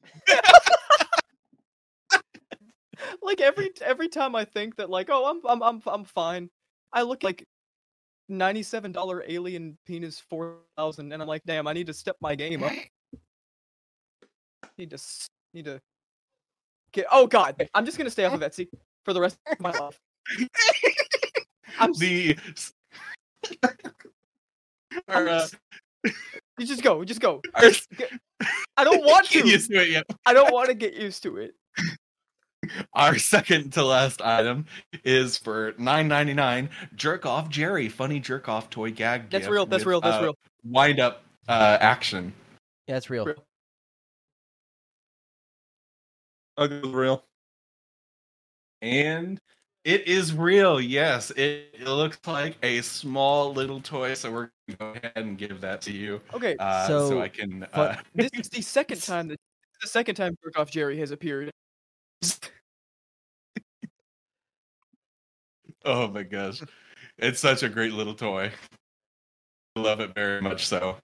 [3.22, 6.50] like every every time I think that like oh I'm I'm I'm I'm fine,
[6.92, 7.44] I look like
[8.28, 12.16] ninety seven dollar alien penis four thousand, and I'm like damn I need to step
[12.20, 12.72] my game up.
[14.76, 15.80] Need to s- need to
[16.92, 17.06] get.
[17.10, 18.68] Oh god, I'm just gonna stay off of Etsy
[19.04, 19.98] for the rest of my life.
[21.78, 22.36] I'm the
[25.08, 25.46] our, uh,
[26.58, 27.40] You just go, just go.
[27.54, 27.64] our,
[28.76, 30.04] I don't want to Get used to it yet.
[30.24, 31.54] I don't want to get used to it.
[32.92, 34.66] Our second to last item
[35.04, 36.70] is for nine ninety nine.
[36.94, 39.30] Jerk off Jerry, funny jerk off toy gag.
[39.30, 39.66] That's gift real.
[39.66, 40.00] That's with, real.
[40.00, 40.34] That's uh, real.
[40.64, 42.32] Wind up uh, action.
[42.86, 43.24] Yeah, it's real.
[43.26, 43.44] Real.
[46.56, 47.24] I'll go with real.
[48.82, 49.40] And
[49.84, 50.80] it is real.
[50.80, 54.14] Yes, it, it looks like a small little toy.
[54.14, 57.28] So we're gonna go ahead and give that to you, Okay, uh, so, So, I
[57.28, 57.66] can.
[57.72, 59.38] Uh, this is the second time that
[59.82, 61.50] the second time Jerk Jerry has appeared.
[65.84, 66.62] oh my gosh,
[67.18, 68.50] it's such a great little toy.
[69.76, 70.66] I love it very much.
[70.66, 70.96] So.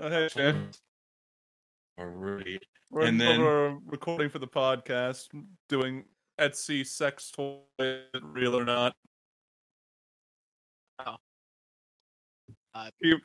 [0.00, 0.70] Oh, hey, Shane.
[2.94, 3.00] Alrighty.
[3.00, 5.28] We're, And then- we're recording for the podcast,
[5.68, 6.04] doing
[6.38, 7.60] Etsy sex toy,
[8.22, 8.96] real or not.
[11.04, 11.16] Oh.
[12.74, 13.20] Uh, He-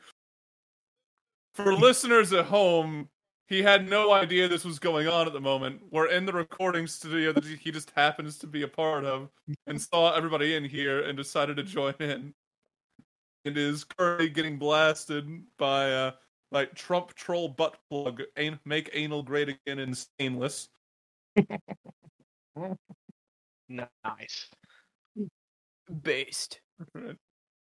[1.54, 3.10] for listeners at home,
[3.48, 5.82] he had no idea this was going on at the moment.
[5.90, 9.30] We're in the recording studio that he just happens to be a part of,
[9.66, 12.34] and saw everybody in here and decided to join in.
[13.46, 16.12] And is currently getting blasted by uh,
[16.52, 20.68] like Trump troll butt plug, an- make anal great again in stainless.
[23.68, 24.48] nice.
[26.02, 26.60] Based.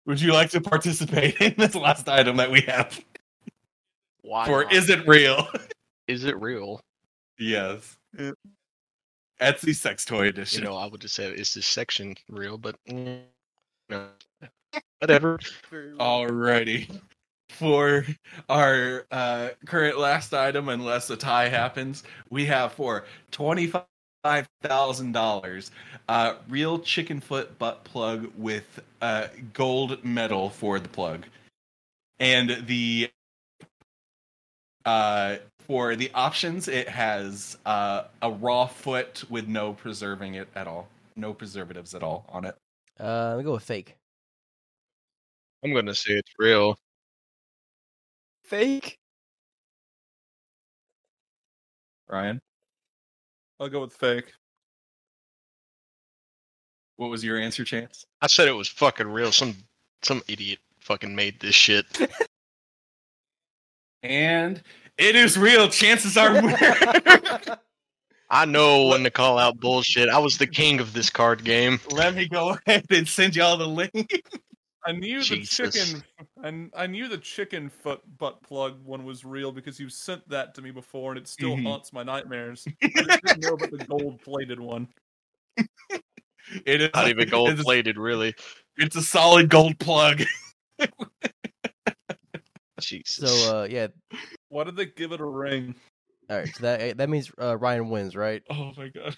[0.06, 3.00] Would you like to participate in this last item that we have?
[4.22, 4.46] Why?
[4.46, 4.74] For not?
[4.74, 5.48] is it real?
[6.08, 6.82] is it real?
[7.38, 7.98] yes.
[9.40, 10.64] Etsy sex toy edition.
[10.64, 13.22] You know, I would just say is this section real, but mm,
[13.90, 14.08] no.
[15.00, 15.40] whatever.
[15.70, 15.98] Very real.
[15.98, 17.00] Alrighty.
[17.50, 18.06] For
[18.47, 25.72] our uh, current last item, unless a tie happens, we have for twenty-five thousand dollars,
[26.08, 31.26] uh, real chicken foot butt plug with uh, gold medal for the plug,
[32.20, 33.10] and the
[34.86, 40.68] uh, for the options, it has uh, a raw foot with no preserving it at
[40.68, 42.56] all, no preservatives at all on it.
[43.00, 43.95] Uh, let me go with fake.
[45.64, 46.78] I'm gonna say it's real.
[48.50, 48.97] Fake.
[52.10, 52.41] Ryan,
[53.60, 54.34] I'll go with fake.
[56.95, 58.08] what was your answer, Chance?
[58.24, 59.32] I said it was fucking real.
[59.32, 59.56] Some
[60.02, 61.86] some idiot fucking made this shit.
[64.02, 64.64] And
[64.97, 65.68] it is real.
[65.68, 66.41] Chances are.
[68.30, 70.08] I know when to call out bullshit.
[70.08, 71.82] I was the king of this card game.
[71.91, 74.24] Let me go ahead and send y'all the link.
[74.86, 75.58] I knew Jesus.
[75.60, 76.04] the chicken,
[76.44, 80.56] and I knew the chicken foot butt plug one was real because you sent that
[80.56, 81.64] to me before, and it still Mhm.
[81.64, 82.66] haunts my nightmares.
[82.98, 84.88] I just didn't know about the gold plated one.
[86.66, 88.34] It is Not even gold plated, really.
[88.78, 90.22] it's a solid gold plug.
[92.80, 93.30] Jesus.
[93.30, 93.88] So uh, yeah.
[94.48, 95.76] Why did they give it a ring?
[96.30, 96.56] All right.
[96.56, 98.42] So that that means uh, Ryan wins, right?
[98.50, 99.18] Oh my god!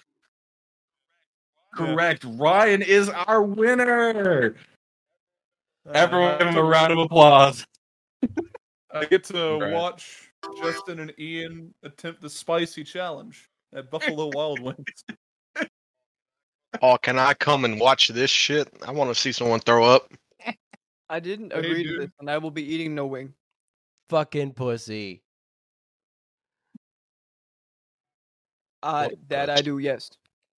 [1.74, 2.24] Correct.
[2.24, 4.56] Ryan is our winner.
[5.92, 7.66] Everyone give him a round of applause.
[8.92, 9.72] I get to Congrats.
[9.74, 15.04] watch Justin and Ian attempt the spicy challenge at Buffalo Wild Wings.
[16.82, 18.68] oh, can I come and watch this shit?
[18.86, 20.12] I want to see someone throw up.
[21.08, 23.34] I didn't Hey, agree to this, and I will be eating no wing.
[24.08, 25.22] Fucking pussy.
[28.82, 30.10] Uh, that I do, yes.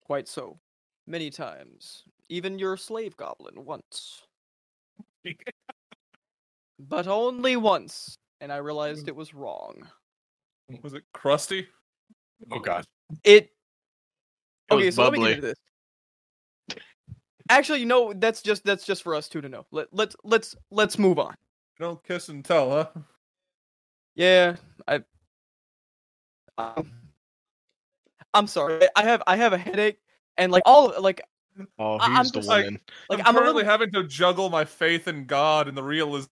[0.03, 0.59] Quite so.
[1.07, 2.03] Many times.
[2.29, 4.24] Even your slave goblin once.
[6.79, 8.17] but only once.
[8.41, 9.87] And I realized it was wrong.
[10.83, 11.67] Was it crusty?
[12.51, 12.85] Oh God.
[13.23, 13.51] It.
[14.69, 15.29] It Okay, was so let me bubbly.
[15.29, 16.79] get into this.
[17.49, 19.65] Actually, you know, that's just that's just for us two to know.
[19.71, 21.35] Let let's let's let's move on.
[21.79, 22.87] Don't kiss and tell, huh?
[24.15, 24.55] Yeah,
[24.87, 25.03] I.
[26.57, 26.91] Um,
[28.33, 28.87] I'm sorry.
[28.95, 29.99] I have I have a headache,
[30.37, 31.21] and like all like
[31.79, 32.79] Oh, I- I'm he's the just one.
[33.09, 36.29] like I'm, I'm, currently little having to juggle my faith in God and the realization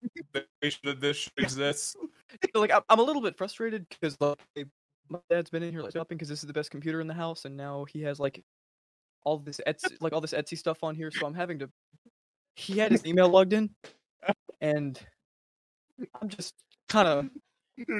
[0.83, 1.95] that this exists.
[2.55, 4.67] like I'm, I'm a little bit frustrated because like
[5.09, 7.13] my dad's been in here like shopping because this is the best computer in the
[7.13, 8.43] house, and now he has like
[9.23, 11.69] all this Etsy like all this Etsy stuff on here, so I'm having to.
[12.55, 13.69] He had his email logged in,
[14.61, 14.99] and
[16.21, 16.53] I'm just
[16.89, 17.29] kind of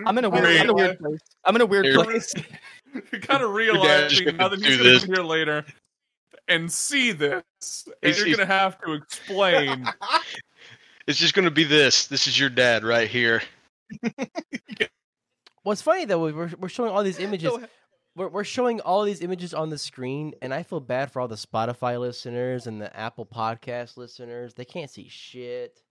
[0.06, 1.20] I'm in a weird, I'm in a weird place.
[1.46, 2.34] I'm in a weird place.
[3.12, 5.02] You're kind of dad is realizing now gonna that he's do going this.
[5.04, 5.66] to be here later
[6.48, 7.44] and see this,
[7.86, 9.88] and He's- you're going to have to explain.
[11.06, 12.08] It's just gonna be this.
[12.08, 13.42] This is your dad right here.
[15.64, 17.52] What's funny though, we're we're showing all these images.
[18.16, 21.28] We're we're showing all these images on the screen, and I feel bad for all
[21.28, 24.54] the Spotify listeners and the Apple Podcast listeners.
[24.54, 25.82] They can't see shit.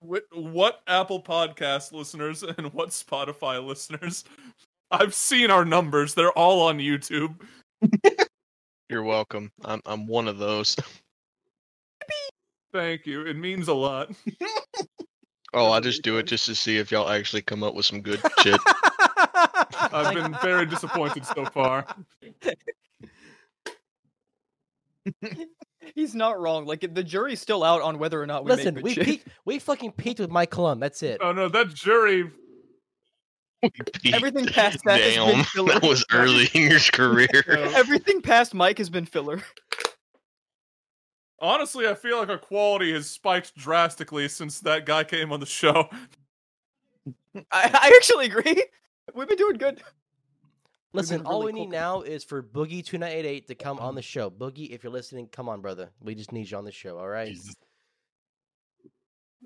[0.00, 4.24] what, what Apple Podcast listeners and what Spotify listeners?
[4.90, 7.36] I've seen our numbers; they're all on YouTube.
[8.90, 9.52] You're welcome.
[9.64, 10.74] I'm I'm one of those.
[12.72, 13.24] Thank you.
[13.24, 14.10] It means a lot.
[15.52, 18.02] Oh, I just do it just to see if y'all actually come up with some
[18.02, 18.60] good shit.
[19.92, 21.84] I've been very disappointed so far.
[25.96, 26.66] he's not wrong.
[26.66, 29.04] Like the jury's still out on whether or not we Listen, make good we shit.
[29.04, 30.78] peaked, we fucking peaked with Mike Clum.
[30.78, 31.18] That's it.
[31.20, 32.30] Oh no, that jury.
[34.12, 35.72] Everything past that has been Damn, filler.
[35.74, 37.28] that was early in your career.
[37.46, 39.42] Everything past Mike has been filler.
[41.40, 45.46] honestly, I feel like our quality has spiked drastically since that guy came on the
[45.46, 45.88] show.
[47.34, 48.64] I, I actually agree.
[49.14, 49.82] We've been doing good.
[50.92, 51.80] Listen, been all really we need cool.
[51.80, 54.28] now is for Boogie two nine eight eight to come on the show.
[54.28, 55.90] Boogie, if you're listening, come on, brother.
[56.00, 56.98] We just need you on the show.
[56.98, 57.28] All right.
[57.28, 57.54] Jesus.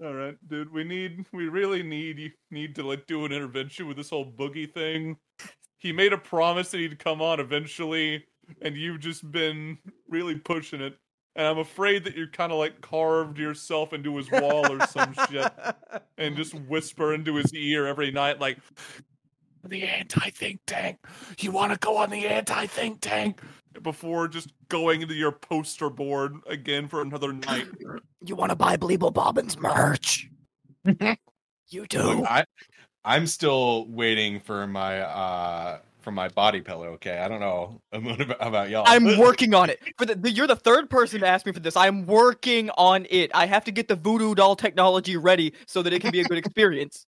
[0.02, 0.72] All right, dude.
[0.72, 1.24] We need.
[1.32, 2.18] We really need.
[2.18, 5.16] You need to like do an intervention with this whole boogie thing.
[5.78, 8.24] He made a promise that he'd come on eventually,
[8.62, 9.78] and you've just been
[10.08, 10.94] really pushing it.
[11.36, 15.14] And I'm afraid that you're kind of like carved yourself into his wall or some
[15.30, 15.52] shit,
[16.18, 18.58] and just whisper into his ear every night, like,
[19.68, 20.98] "The anti think tank.
[21.38, 23.40] You want to go on the anti think tank?"
[23.82, 27.66] Before just going into your poster board again for another night.
[28.26, 30.30] You want to buy Bleeble Bobbins merch?
[31.68, 32.02] you do.
[32.02, 32.46] Look, I,
[33.04, 36.88] I'm still waiting for my uh for my body pillow.
[36.92, 38.84] Okay, I don't know about, about y'all.
[38.86, 39.80] I'm working on it.
[39.98, 41.76] For the, the, you're the third person to ask me for this.
[41.76, 43.30] I'm working on it.
[43.34, 46.24] I have to get the voodoo doll technology ready so that it can be a
[46.24, 47.06] good experience.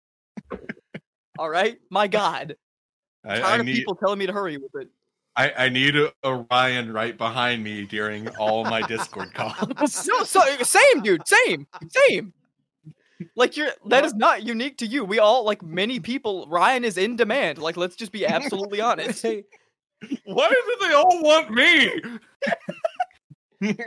[1.38, 2.56] All right, my God,
[3.24, 4.88] I, I tired of need people telling me to hurry with it.
[5.36, 10.06] I, I need a, Orion right behind me during all my Discord calls.
[10.06, 12.32] No, so eh, same, dude, same, same.
[13.36, 15.04] Like you're that is not unique to you.
[15.04, 16.46] We all like many people.
[16.48, 17.58] Ryan is in demand.
[17.58, 19.22] Like let's just be absolutely honest.
[19.22, 19.44] Hey,
[20.24, 22.02] Why do they all want me?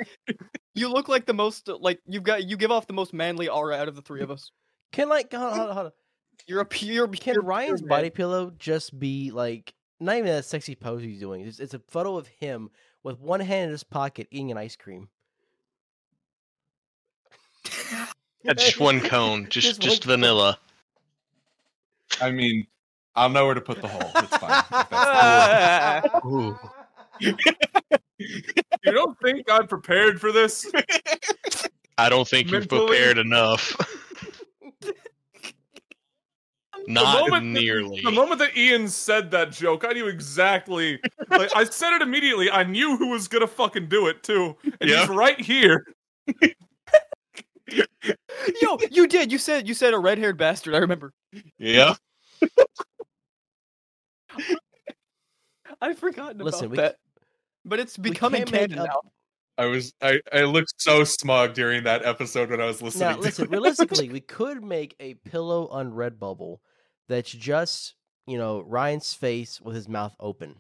[0.76, 3.76] You look like the most like you've got you give off the most manly aura
[3.76, 4.52] out of the three of us.
[4.92, 5.92] can like hold on, hold on.
[6.48, 7.08] You're a pure.
[7.08, 8.12] Can pure, Ryan's pure body man.
[8.12, 11.42] pillow just be like not even that sexy pose he's doing?
[11.42, 12.70] It's, it's a photo of him
[13.04, 15.10] with one hand in his pocket eating an ice cream.
[18.44, 20.22] That's just one cone, just Just just one cone.
[20.22, 20.60] vanilla.
[22.22, 22.68] I mean,
[23.16, 24.12] I'll know where to put the hole.
[24.16, 24.64] It's fine.
[24.72, 26.26] If that's.
[26.26, 26.60] Ooh.
[28.86, 30.70] You don't think I'm prepared for this?
[31.98, 33.76] I don't think you've prepared enough.
[36.88, 38.02] Not moment that- nearly.
[38.02, 41.00] The moment that Ian said that joke, I knew exactly.
[41.30, 42.50] Like I said it immediately.
[42.52, 45.02] I knew who was gonna fucking do it too, and Yeah.
[45.02, 45.86] he's right here.
[48.62, 49.32] Yo, you did.
[49.32, 50.76] You said you said a red haired bastard.
[50.76, 51.14] I remember.
[51.58, 51.96] yeah.
[55.82, 56.96] I've forgotten Listen, about we that.
[57.66, 59.02] But it's becoming canon now.
[59.58, 63.10] I was I, I looked so smug during that episode when I was listening.
[63.10, 63.52] Now, to listen, it.
[63.52, 66.58] realistically, we could make a pillow on Redbubble
[67.10, 67.96] that's just,
[68.28, 70.56] you know, Ryan's face with his mouth open.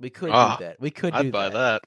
[0.00, 0.80] We could Ah, do that.
[0.80, 1.82] We could do I'd buy that.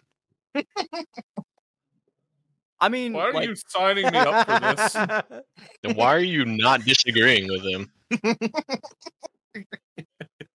[2.79, 4.93] I mean, Why are like, you signing me up for this?
[5.83, 7.91] Then why are you not disagreeing with him?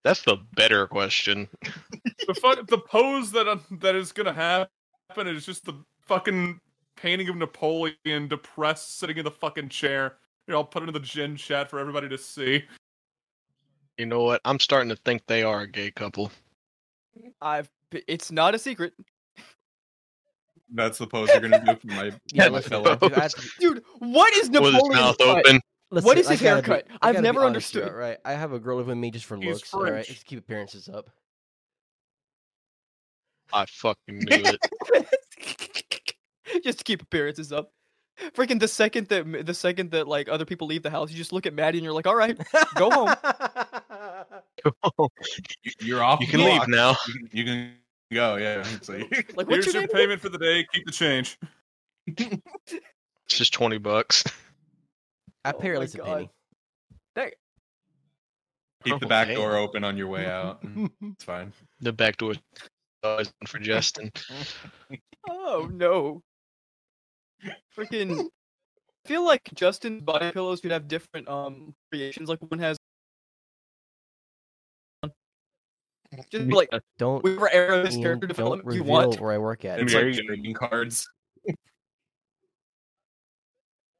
[0.03, 1.47] That's the better question.
[2.27, 6.59] The fuck, the pose that uh, that is gonna happen is just the fucking
[6.95, 10.17] painting of Napoleon depressed, sitting in the fucking chair.
[10.47, 12.63] You know, I'll put it in the gin chat for everybody to see.
[13.97, 14.41] You know what?
[14.45, 16.31] I'm starting to think they are a gay couple.
[17.41, 17.69] I've.
[18.07, 18.93] It's not a secret,
[20.73, 23.33] That's the pose you're gonna do for my yeah, my listen, dude, I have.
[23.99, 25.45] What is With his mouth butt?
[25.45, 25.59] open.
[25.91, 26.87] Listen, What is I his gotta be- haircut?
[27.01, 27.99] I I've never honest here, understood.
[27.99, 29.73] Right, I have a girl living with me just for He's looks.
[29.73, 31.09] All right, just keep appearances up.
[33.51, 35.11] I fucking knew it.
[36.63, 37.73] just to keep appearances up.
[38.33, 41.33] Freaking the second that the second that like other people leave the house, you just
[41.33, 42.37] look at Maddie and you're like, all right,
[42.75, 43.13] Go home.
[45.63, 46.19] You- You're off.
[46.21, 46.95] you the can leave now.
[47.07, 47.71] You can, you can
[48.13, 48.35] go.
[48.35, 48.63] Yeah.
[48.81, 50.65] So you- like what's Here's your your payment for the day.
[50.71, 51.39] Keep the change.
[52.07, 52.39] It's
[53.27, 54.23] just twenty bucks.
[55.43, 56.29] Apparently, Oh pay her at my least a penny.
[57.15, 57.33] That-
[58.83, 59.37] keep the Oh, back damn.
[59.37, 60.63] door open on your way out.
[61.01, 61.53] It's fine.
[61.79, 62.39] The back door is
[63.03, 64.11] always for Justin.
[65.29, 66.21] Oh no.
[67.77, 72.29] Freaking I feel like Justin's body pillows could have different um creations.
[72.29, 72.77] Like one has
[76.29, 79.19] just like Don't whatever era of his Ian, character don't development you want.
[79.19, 79.79] where I work at.
[79.79, 80.27] And Very like good.
[80.27, 81.09] trading cards.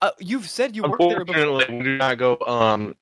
[0.02, 1.42] Uh, you've said you worked there before.
[1.42, 2.38] Unfortunately, we do not go.
[2.48, 2.96] Um,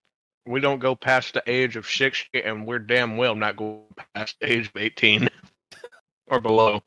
[0.46, 3.84] we don't go past the age of sixty, and we're damn well not going
[4.14, 5.30] past the age of eighteen
[6.28, 6.82] or below.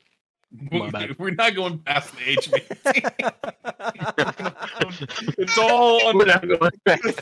[0.71, 1.17] My bad.
[1.17, 2.49] We're not going past the age.
[5.37, 6.25] It's all We're under.
[6.25, 7.21] not going past.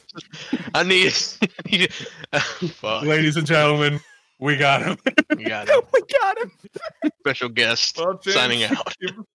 [0.74, 1.12] I need.
[2.74, 3.04] Fuck.
[3.04, 4.00] Ladies and gentlemen,
[4.40, 4.98] we got him.
[5.38, 5.86] You got it.
[5.94, 6.52] we got him.
[7.20, 8.94] Special guest Well, James, signing out.
[9.00, 9.26] You've,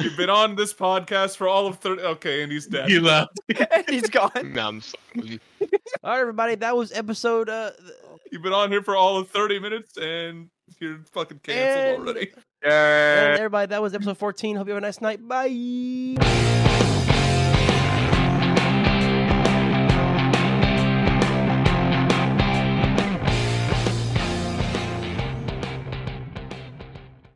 [0.00, 2.02] you've been on this podcast for all of thirty.
[2.02, 2.88] Okay, and he's dead.
[2.88, 3.38] He left.
[3.48, 4.30] and he's gone.
[4.52, 5.40] No, I'm fucking with you.
[6.04, 7.48] All right, everybody, that was episode.
[7.48, 7.70] Uh,
[8.30, 10.50] You've been on here for all of thirty minutes, and
[10.80, 12.32] you're fucking canceled And- already.
[12.62, 14.56] And everybody, that was episode fourteen.
[14.56, 15.26] Hope you have a nice night.
[15.26, 16.65] Bye.